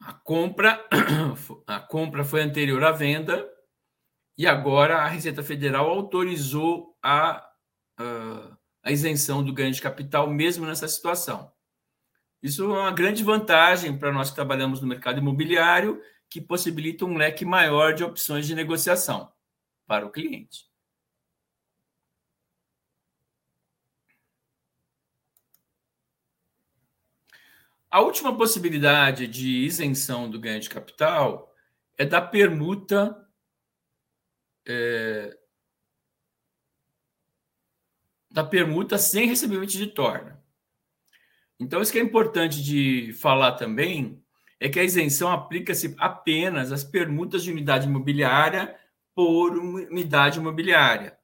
[0.00, 0.82] A compra,
[1.66, 3.46] a compra foi anterior à venda
[4.38, 7.46] e agora a Receita Federal autorizou a,
[8.82, 11.52] a isenção do ganho de capital, mesmo nessa situação.
[12.42, 16.00] Isso é uma grande vantagem para nós que trabalhamos no mercado imobiliário,
[16.30, 19.32] que possibilita um leque maior de opções de negociação
[19.86, 20.68] para o cliente.
[27.90, 31.54] A última possibilidade de isenção do ganho de capital
[31.96, 33.26] é da permuta
[34.66, 35.38] é,
[38.30, 40.38] da permuta sem recebimento de torna.
[41.58, 44.22] Então, isso que é importante de falar também
[44.60, 48.76] é que a isenção aplica-se apenas às permutas de unidade imobiliária
[49.14, 51.16] por unidade imobiliária.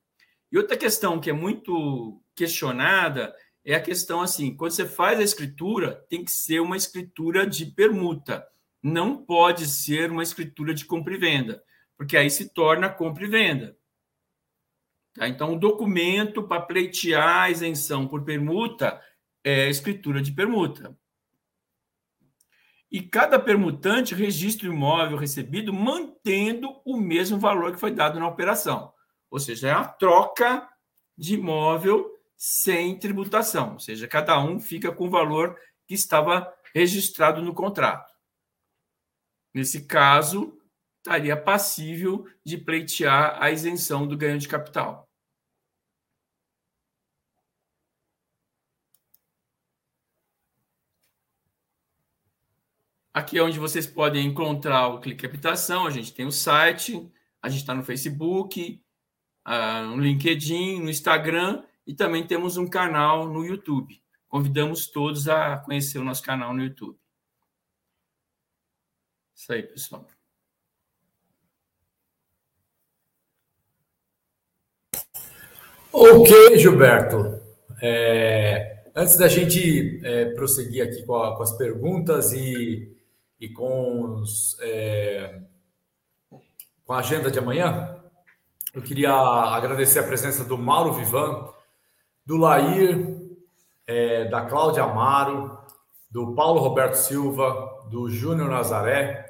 [0.51, 5.23] E outra questão que é muito questionada é a questão assim, quando você faz a
[5.23, 8.47] escritura, tem que ser uma escritura de permuta,
[8.83, 11.65] não pode ser uma escritura de compra e venda
[11.97, 13.77] porque aí se torna compra e venda.
[15.15, 15.29] Tá?
[15.29, 19.01] Então, o documento para pleitear a isenção por permuta
[19.43, 20.97] é escritura de permuta.
[22.95, 28.29] E cada permutante registra o imóvel recebido mantendo o mesmo valor que foi dado na
[28.29, 28.95] operação.
[29.29, 30.69] Ou seja, é a troca
[31.19, 33.73] de imóvel sem tributação.
[33.73, 38.15] Ou seja, cada um fica com o valor que estava registrado no contrato.
[39.53, 40.57] Nesse caso,
[40.99, 45.11] estaria passível de pleitear a isenção do ganho de capital.
[53.15, 55.87] Aqui é onde vocês podem encontrar o Clique Habitação.
[55.87, 57.09] A gente tem o site,
[57.41, 58.83] a gente está no Facebook,
[59.47, 64.03] uh, no LinkedIn, no Instagram e também temos um canal no YouTube.
[64.27, 66.99] Convidamos todos a conhecer o nosso canal no YouTube.
[69.33, 70.09] Isso aí, pessoal.
[75.93, 77.41] Ok, Gilberto.
[77.81, 82.93] É, antes da gente é, prosseguir aqui com, a, com, as perguntas e,
[83.41, 85.41] e com, os, é,
[86.85, 88.03] com a agenda de amanhã,
[88.73, 91.49] eu queria agradecer a presença do Mauro Vivan,
[92.27, 93.21] do Lair,
[93.87, 95.59] é, da Cláudia Amaro,
[96.11, 99.27] do Paulo Roberto Silva, do Júnior Nazaré,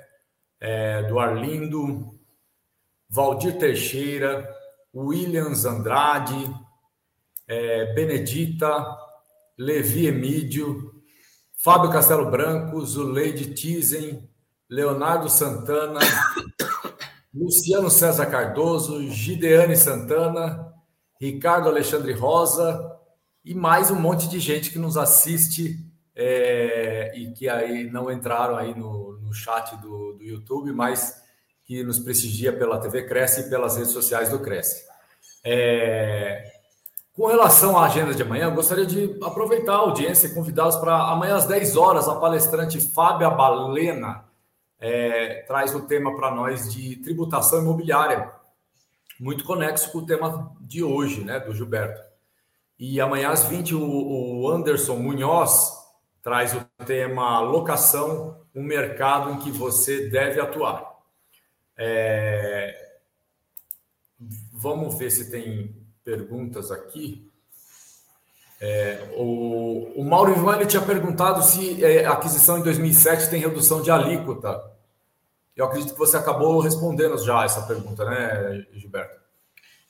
[0.61, 2.19] é, do Arlindo,
[3.09, 4.49] Valdir Teixeira,
[4.95, 6.51] Williams Andrade,
[7.47, 8.87] é, Benedita,
[9.59, 10.94] Levi Emídio,
[11.65, 14.29] Fábio Castelo Branco, Zuleide Tizen,
[14.69, 15.99] Leonardo Santana,
[17.33, 20.75] Luciano César Cardoso, Gideane Santana,
[21.19, 22.95] Ricardo Alexandre Rosa
[23.43, 25.79] e mais um monte de gente que nos assiste
[26.15, 31.17] é, e que aí não entraram aí no, no chat do, do YouTube, mas
[31.65, 34.85] que nos prestigia pela TV Cresce e pelas redes sociais do Cresce.
[35.43, 36.54] É...
[37.15, 41.37] Com relação à agenda de amanhã, gostaria de aproveitar a audiência e convidá-los para amanhã
[41.37, 44.25] às 10 horas, a palestrante Fábia Balena
[44.81, 48.33] é, traz o tema para nós de tributação imobiliária,
[49.21, 52.03] muito conexo com o tema de hoje, né, do Gilberto.
[52.77, 55.71] E amanhã às 20, o, o Anderson Munhoz
[56.21, 60.85] traz o tema locação, um mercado em que você deve atuar.
[61.77, 62.99] É...
[64.53, 67.31] Vamos ver se tem perguntas aqui.
[68.61, 73.41] É, o, o Mauro Ivan ele tinha perguntado se é, a aquisição em 2007 tem
[73.41, 74.63] redução de alíquota.
[75.57, 79.23] Eu acredito que você acabou respondendo já essa pergunta, né, Gilberto?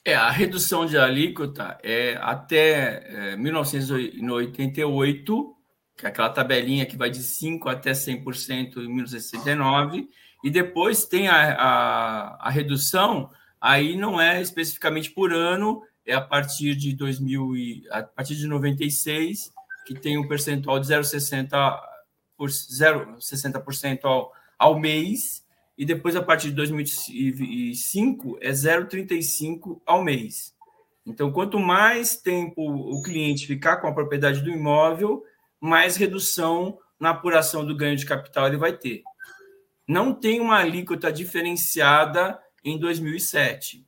[0.05, 5.57] É, a redução de alíquota é até é, 1988,
[5.97, 10.11] que é aquela tabelinha que vai de 5% até 100% em 1969,
[10.43, 16.21] e depois tem a, a, a redução, aí não é especificamente por ano, é a
[16.21, 19.53] partir de 2000 e, a partir de 96
[19.87, 21.81] que tem um percentual de 0,60
[22.37, 25.45] por 0,60% ao, ao mês
[25.77, 30.55] e depois a partir de 2005 é 0,35 ao mês.
[31.07, 35.23] Então, quanto mais tempo o cliente ficar com a propriedade do imóvel,
[35.61, 39.03] mais redução na apuração do ganho de capital ele vai ter.
[39.87, 43.87] Não tem uma alíquota diferenciada em 2007.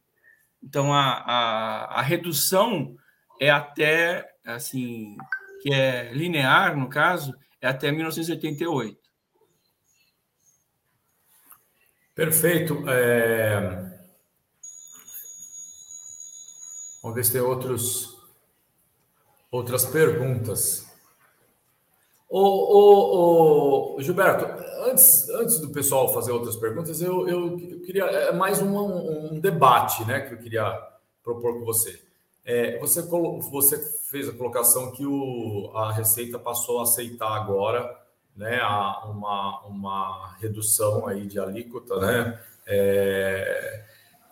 [0.66, 2.96] Então, a, a, a redução
[3.40, 5.16] é até, assim,
[5.62, 8.98] que é linear, no caso, é até 1988.
[12.16, 12.82] Perfeito.
[12.88, 13.60] É...
[17.00, 18.20] Vamos ver se tem outros,
[19.52, 20.84] outras perguntas.
[22.28, 24.46] Ô, Gilberto,
[24.96, 29.38] antes, antes do pessoal fazer outras perguntas, eu, eu, eu queria é mais um, um,
[29.38, 30.72] debate né, que eu queria
[31.22, 32.00] propor com você.
[32.44, 33.02] É, você,
[33.50, 33.78] você
[34.10, 37.94] fez a colocação que o, a Receita passou a aceitar agora
[38.34, 43.84] né, a, uma, uma redução aí de alíquota, né, é,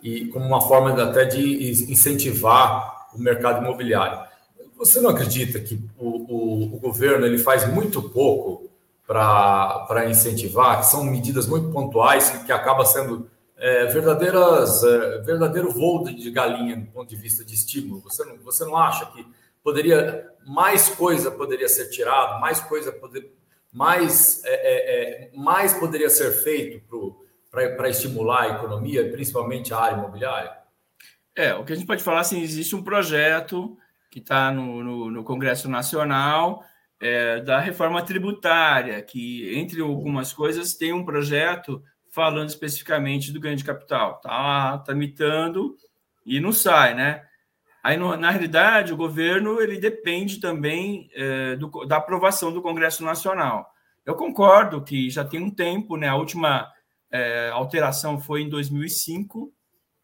[0.03, 4.33] e como uma forma até de incentivar o mercado imobiliário.
[4.77, 8.64] Você não acredita que o, o, o governo ele faz muito pouco
[9.07, 15.70] para incentivar, que são medidas muito pontuais que, que acaba sendo é, verdadeiras é, verdadeiro
[15.70, 18.00] voo de galinha do ponto de vista de estímulo.
[18.00, 19.26] Você não, você não acha que
[19.62, 23.32] poderia mais coisa poderia ser tirado, mais coisa poder,
[23.72, 27.16] mais é, é, é mais poderia ser feito
[27.50, 30.52] para estimular a economia, principalmente a área imobiliária?
[31.36, 33.76] É, o que a gente pode falar assim, existe um projeto
[34.11, 36.64] que está no, no, no, Congresso Nacional
[37.05, 43.57] é, da reforma tributária, que, entre algumas coisas, tem um projeto falando especificamente do ganho
[43.57, 44.16] de capital.
[44.16, 45.76] Está lá, tramitando
[46.24, 47.22] e não sai, né?
[47.82, 53.05] Aí, no, na realidade, o governo ele depende também é, do, da aprovação do Congresso
[53.05, 53.66] Nacional.
[54.07, 56.09] Eu concordo que já tem um tempo, né?
[56.09, 56.72] A última
[57.12, 59.52] é, alteração foi em 2005,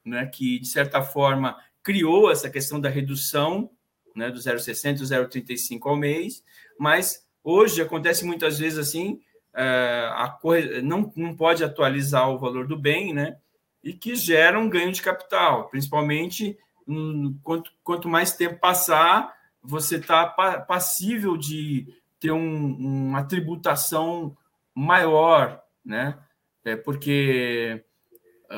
[0.05, 0.27] né?
[0.27, 3.71] Que de certa forma criou essa questão da redução
[4.15, 6.43] né, do 0,60 e 0,35 ao mês,
[6.79, 9.21] mas hoje acontece muitas vezes assim,
[9.55, 13.37] é, a coisa não, não pode atualizar o valor do bem, né,
[13.83, 19.97] e que gera um ganho de capital, principalmente um, quanto, quanto mais tempo passar, você
[19.97, 21.87] está passível de
[22.19, 24.37] ter um, uma tributação
[24.75, 26.19] maior, né,
[26.65, 27.83] é porque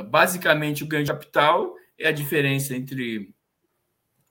[0.06, 3.32] basicamente o ganho de capital é a diferença entre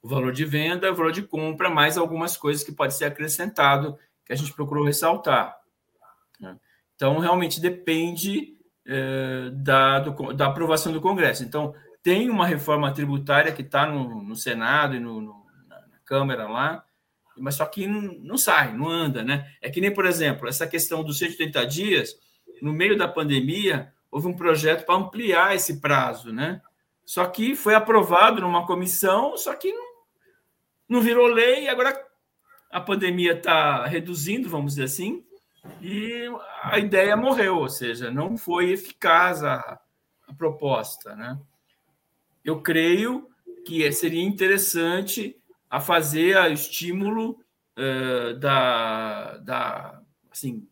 [0.01, 3.97] o valor de venda, o valor de compra, mais algumas coisas que pode ser acrescentado,
[4.25, 5.55] que a gente procurou ressaltar.
[6.39, 6.57] Né?
[6.95, 11.43] Então, realmente depende é, da, do, da aprovação do Congresso.
[11.43, 16.47] Então, tem uma reforma tributária que está no, no, Senado e no, no, na, Câmara
[16.49, 16.83] lá,
[17.37, 19.49] mas só que não, não, sai, não anda, né?
[19.61, 22.15] É que nem, por exemplo, essa questão dos 180 dias,
[22.61, 26.61] no meio da pandemia, houve um projeto para ampliar esse prazo, né?
[27.05, 29.90] Só que foi aprovado numa comissão, só que não
[30.91, 31.97] não virou lei, agora
[32.69, 35.23] a pandemia está reduzindo, vamos dizer assim,
[35.81, 36.25] e
[36.63, 39.79] a ideia morreu, ou seja, não foi eficaz a,
[40.27, 41.15] a proposta.
[41.15, 41.39] Né?
[42.43, 43.29] Eu creio
[43.65, 45.37] que seria interessante
[45.69, 47.39] a fazer o estímulo
[47.79, 50.67] uh, da, da assim,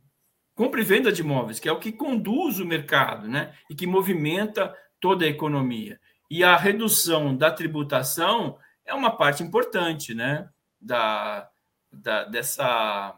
[0.53, 3.53] compra e venda de imóveis, que é o que conduz o mercado né?
[3.69, 5.97] e que movimenta toda a economia.
[6.29, 8.57] E a redução da tributação
[8.89, 10.49] é uma parte importante né,
[10.81, 11.47] da,
[11.91, 13.15] da dessa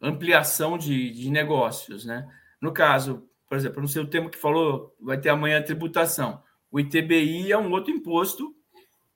[0.00, 2.04] ampliação de, de negócios.
[2.04, 2.26] Né?
[2.60, 6.42] No caso, por exemplo, no seu tema que falou, vai ter amanhã a tributação.
[6.70, 8.54] O ITBI é um outro imposto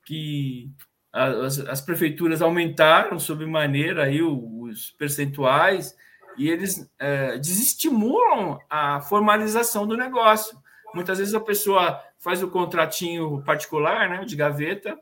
[0.05, 0.69] que
[1.11, 5.95] as, as prefeituras aumentaram sob maneira aí os percentuais
[6.37, 10.57] e eles é, desestimulam a formalização do negócio.
[10.93, 14.97] Muitas vezes a pessoa faz o contratinho particular, né, de gaveta,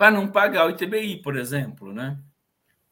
[0.00, 2.16] para não pagar o ITBI, por exemplo, né?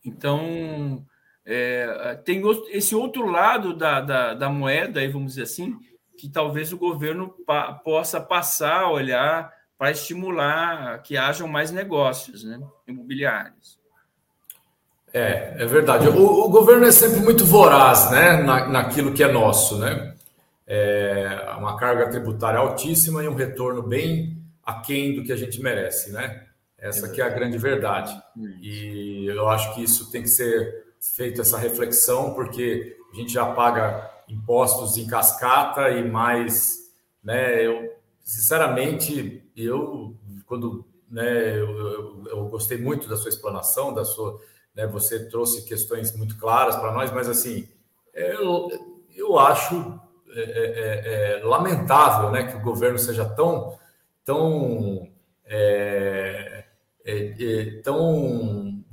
[0.05, 1.03] Então
[1.43, 5.75] é, tem esse outro lado da, da, da, moeda, aí vamos dizer assim,
[6.19, 12.45] que talvez o governo pa, possa passar a olhar para estimular que hajam mais negócios
[12.45, 13.79] né, imobiliários.
[15.11, 16.09] É, é verdade.
[16.09, 19.79] O, o, governo é sempre muito voraz né, na, naquilo que é nosso.
[19.79, 20.15] Né?
[20.67, 26.13] É uma carga tributária altíssima e um retorno bem aquém do que a gente merece.
[26.13, 26.48] Né?
[26.79, 28.17] Essa que é a grande verdade.
[28.63, 33.47] E eu acho que isso tem que ser feito essa reflexão, porque a gente já
[33.53, 37.67] paga impostos em cascata e mais, né?
[37.67, 40.17] Eu sinceramente eu
[40.47, 44.39] quando né, eu, eu, eu, gostei muito da sua explanação, da sua,
[44.75, 47.67] né, você trouxe questões muito claras para nós, mas assim,
[48.15, 48.69] eu,
[49.17, 49.99] eu acho
[50.31, 53.79] é, é, é, é, lamentável, né, que o governo seja tão,
[54.25, 55.11] tão,
[55.47, 56.48] é,
[57.09, 58.85] é, tão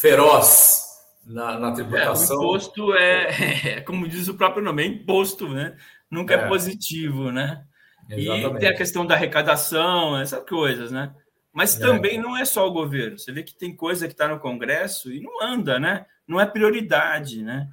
[0.00, 0.84] feroz
[1.26, 2.36] na, na tributação.
[2.36, 5.76] o imposto é, como diz o próprio nome, é imposto, né?
[6.10, 7.64] Nunca é, positivo, né?
[8.08, 8.56] Exatamente.
[8.56, 11.14] E tem a questão da arrecadação, essas coisas, né?
[11.52, 11.86] Mas é.
[11.86, 13.18] também não é só o governo.
[13.18, 16.04] Você vê que tem coisa que está no Congresso e não anda, né?
[16.26, 17.68] Não é prioridade, né?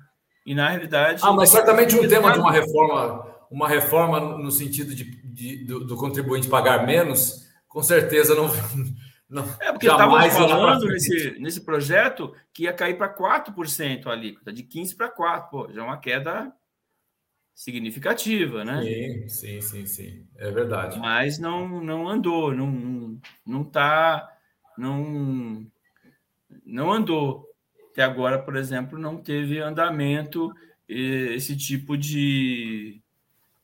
[0.45, 1.21] E na realidade.
[1.23, 5.85] Ah, mas certamente um tema de uma reforma, uma reforma no sentido de, de do,
[5.85, 8.49] do, contribuinte pagar menos, com certeza não.
[9.31, 14.51] Não é porque estávamos falando nesse, nesse projeto que ia cair para 4% a alíquota,
[14.51, 15.49] de 15% para 4%.
[15.49, 16.53] Pô, já é uma queda
[17.55, 18.83] significativa, né?
[18.83, 20.27] Sim, sim, sim, sim.
[20.35, 20.99] É verdade.
[20.99, 24.29] Mas não, não andou, não, não tá,
[24.77, 25.65] não,
[26.65, 27.47] não andou.
[27.91, 30.53] Até agora, por exemplo, não teve andamento
[30.89, 33.01] esse tipo de,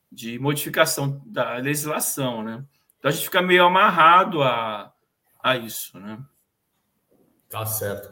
[0.09, 2.63] de modificação da legislação, né?
[2.99, 4.93] Então a gente fica meio amarrado a,
[5.47, 6.19] a isso, né?
[7.49, 8.11] Tá certo.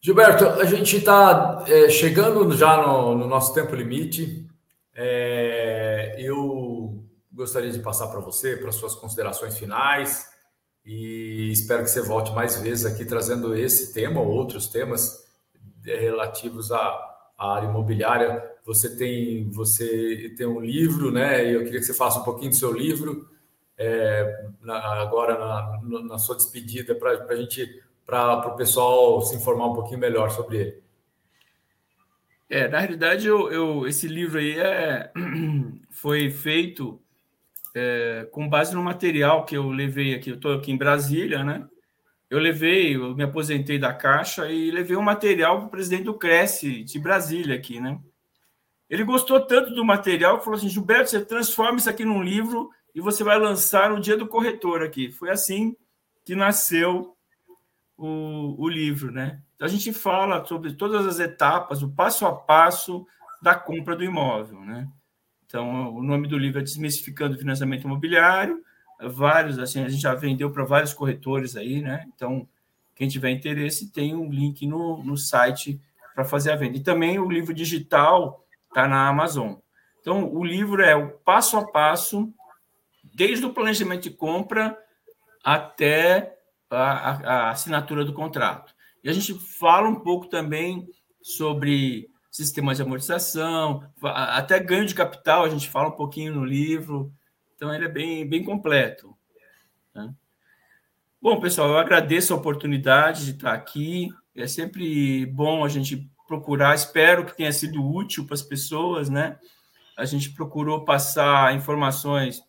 [0.00, 4.46] Gilberto, a gente está é, chegando já no, no nosso tempo limite.
[4.94, 10.26] É, eu gostaria de passar para você, para suas considerações finais,
[10.84, 15.24] e espero que você volte mais vezes aqui trazendo esse tema ou outros temas
[15.86, 16.78] é, relativos à,
[17.38, 18.42] à área imobiliária.
[18.66, 21.54] Você tem, você tem um livro, né?
[21.54, 23.31] Eu queria que você faça um pouquinho do seu livro
[23.82, 29.66] é, na, agora na, na, sua despedida para a gente, para o pessoal se informar
[29.66, 30.82] um pouquinho melhor sobre ele.
[32.48, 35.10] É, na realidade, eu, eu, esse livro aí é,
[35.90, 37.00] foi feito
[37.74, 40.30] é, com base no material que eu levei aqui.
[40.30, 41.66] Eu estou aqui em Brasília, né?
[42.30, 46.14] Eu levei, eu me aposentei da Caixa e levei um material para o presidente do
[46.14, 47.98] Cresce de Brasília aqui, né?
[48.88, 52.70] Ele gostou tanto do material que falou assim: Gilberto, você transforma isso aqui num livro
[52.94, 55.10] e você vai lançar no dia do corretor aqui.
[55.10, 55.76] Foi assim
[56.24, 57.16] que nasceu
[57.96, 59.40] o, o livro, né?
[59.54, 63.06] Então, a gente fala sobre todas as etapas, o passo a passo
[63.40, 64.60] da compra do imóvel.
[64.60, 64.88] Né?
[65.46, 68.62] Então, o nome do livro é Desmistificando o Financiamento Imobiliário.
[69.00, 72.06] Vários, assim, a gente já vendeu para vários corretores aí, né?
[72.14, 72.48] Então,
[72.94, 75.80] quem tiver interesse, tem um link no, no site
[76.14, 76.76] para fazer a venda.
[76.76, 79.54] E também o livro digital está na Amazon.
[80.00, 82.32] Então, o livro é o passo a passo,
[83.14, 84.76] desde o planejamento de compra
[85.44, 86.36] até
[86.70, 87.10] a,
[87.46, 88.74] a, assinatura do contrato.
[89.02, 90.88] E a gente fala um pouco também
[91.20, 97.12] sobre sistemas de amortização, até ganho de capital, a gente fala um pouquinho no livro.
[97.54, 99.14] Então, ele é bem, bem completo.
[99.94, 100.12] Né?
[101.20, 104.08] Bom, pessoal, eu agradeço a oportunidade de estar aqui.
[104.34, 109.38] É sempre bom a gente procurar, espero que tenha sido útil para as pessoas, né?
[109.98, 112.42] A gente procurou passar informações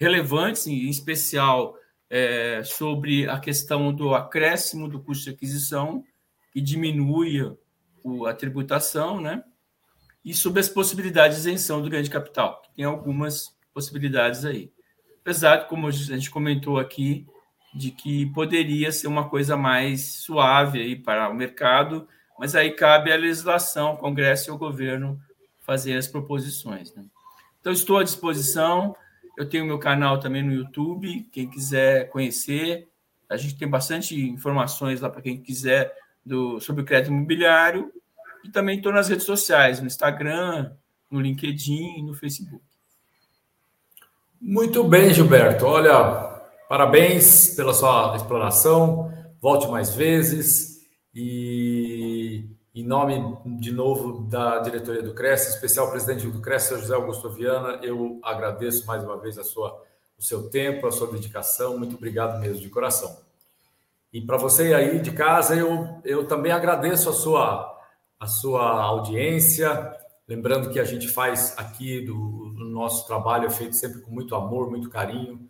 [0.00, 1.76] relevantes, em especial
[2.08, 6.02] é, sobre a questão do acréscimo do custo de aquisição,
[6.50, 7.54] que diminui
[8.02, 9.44] o, a tributação, né?
[10.24, 14.72] E sobre as possibilidades de isenção do ganho de capital, que tem algumas possibilidades aí.
[15.20, 17.26] Apesar de, como a gente comentou aqui,
[17.74, 23.12] de que poderia ser uma coisa mais suave aí para o mercado, mas aí cabe
[23.12, 25.20] à legislação, ao Congresso e ao governo
[25.60, 26.92] fazer as proposições.
[26.94, 27.04] Né?
[27.60, 28.96] Então, estou à disposição.
[29.40, 32.88] Eu tenho meu canal também no YouTube, quem quiser conhecer.
[33.28, 37.90] A gente tem bastante informações lá para quem quiser do, sobre o crédito imobiliário.
[38.44, 40.72] E também estou nas redes sociais, no Instagram,
[41.10, 42.62] no LinkedIn e no Facebook.
[44.40, 45.66] Muito bem, Gilberto.
[45.66, 46.30] Olha,
[46.70, 49.12] Parabéns pela sua exploração.
[49.40, 51.69] Volte mais vezes e
[52.80, 57.78] em nome de novo da diretoria do CRES, especial presidente do CRES, José Augusto Viana,
[57.82, 59.84] eu agradeço mais uma vez a sua,
[60.18, 61.76] o seu tempo, a sua dedicação.
[61.76, 63.18] Muito obrigado mesmo de coração.
[64.10, 67.78] E para você aí de casa, eu, eu também agradeço a sua,
[68.18, 69.94] a sua audiência.
[70.26, 74.34] Lembrando que a gente faz aqui do, do nosso trabalho é feito sempre com muito
[74.34, 75.46] amor, muito carinho,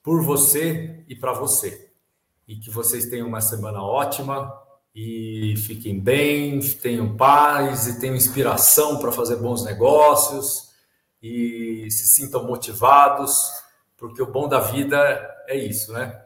[0.00, 1.90] por você e para você.
[2.46, 4.61] E que vocês tenham uma semana ótima
[4.94, 10.70] e fiquem bem, tenham paz e tenham inspiração para fazer bons negócios
[11.22, 13.50] e se sintam motivados,
[13.96, 14.98] porque o bom da vida
[15.48, 16.20] é isso, né?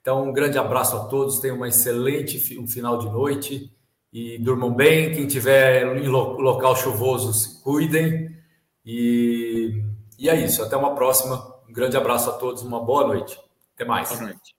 [0.00, 3.70] Então, um grande abraço a todos, tenham uma excelente um final de noite
[4.12, 5.12] e durmam bem.
[5.12, 8.34] Quem tiver em local chuvoso, se cuidem.
[8.84, 9.82] E,
[10.18, 10.62] e é isso.
[10.62, 11.54] Até uma próxima.
[11.68, 12.62] Um grande abraço a todos.
[12.62, 13.38] Uma boa noite.
[13.74, 14.08] Até mais.
[14.08, 14.56] Boa noite.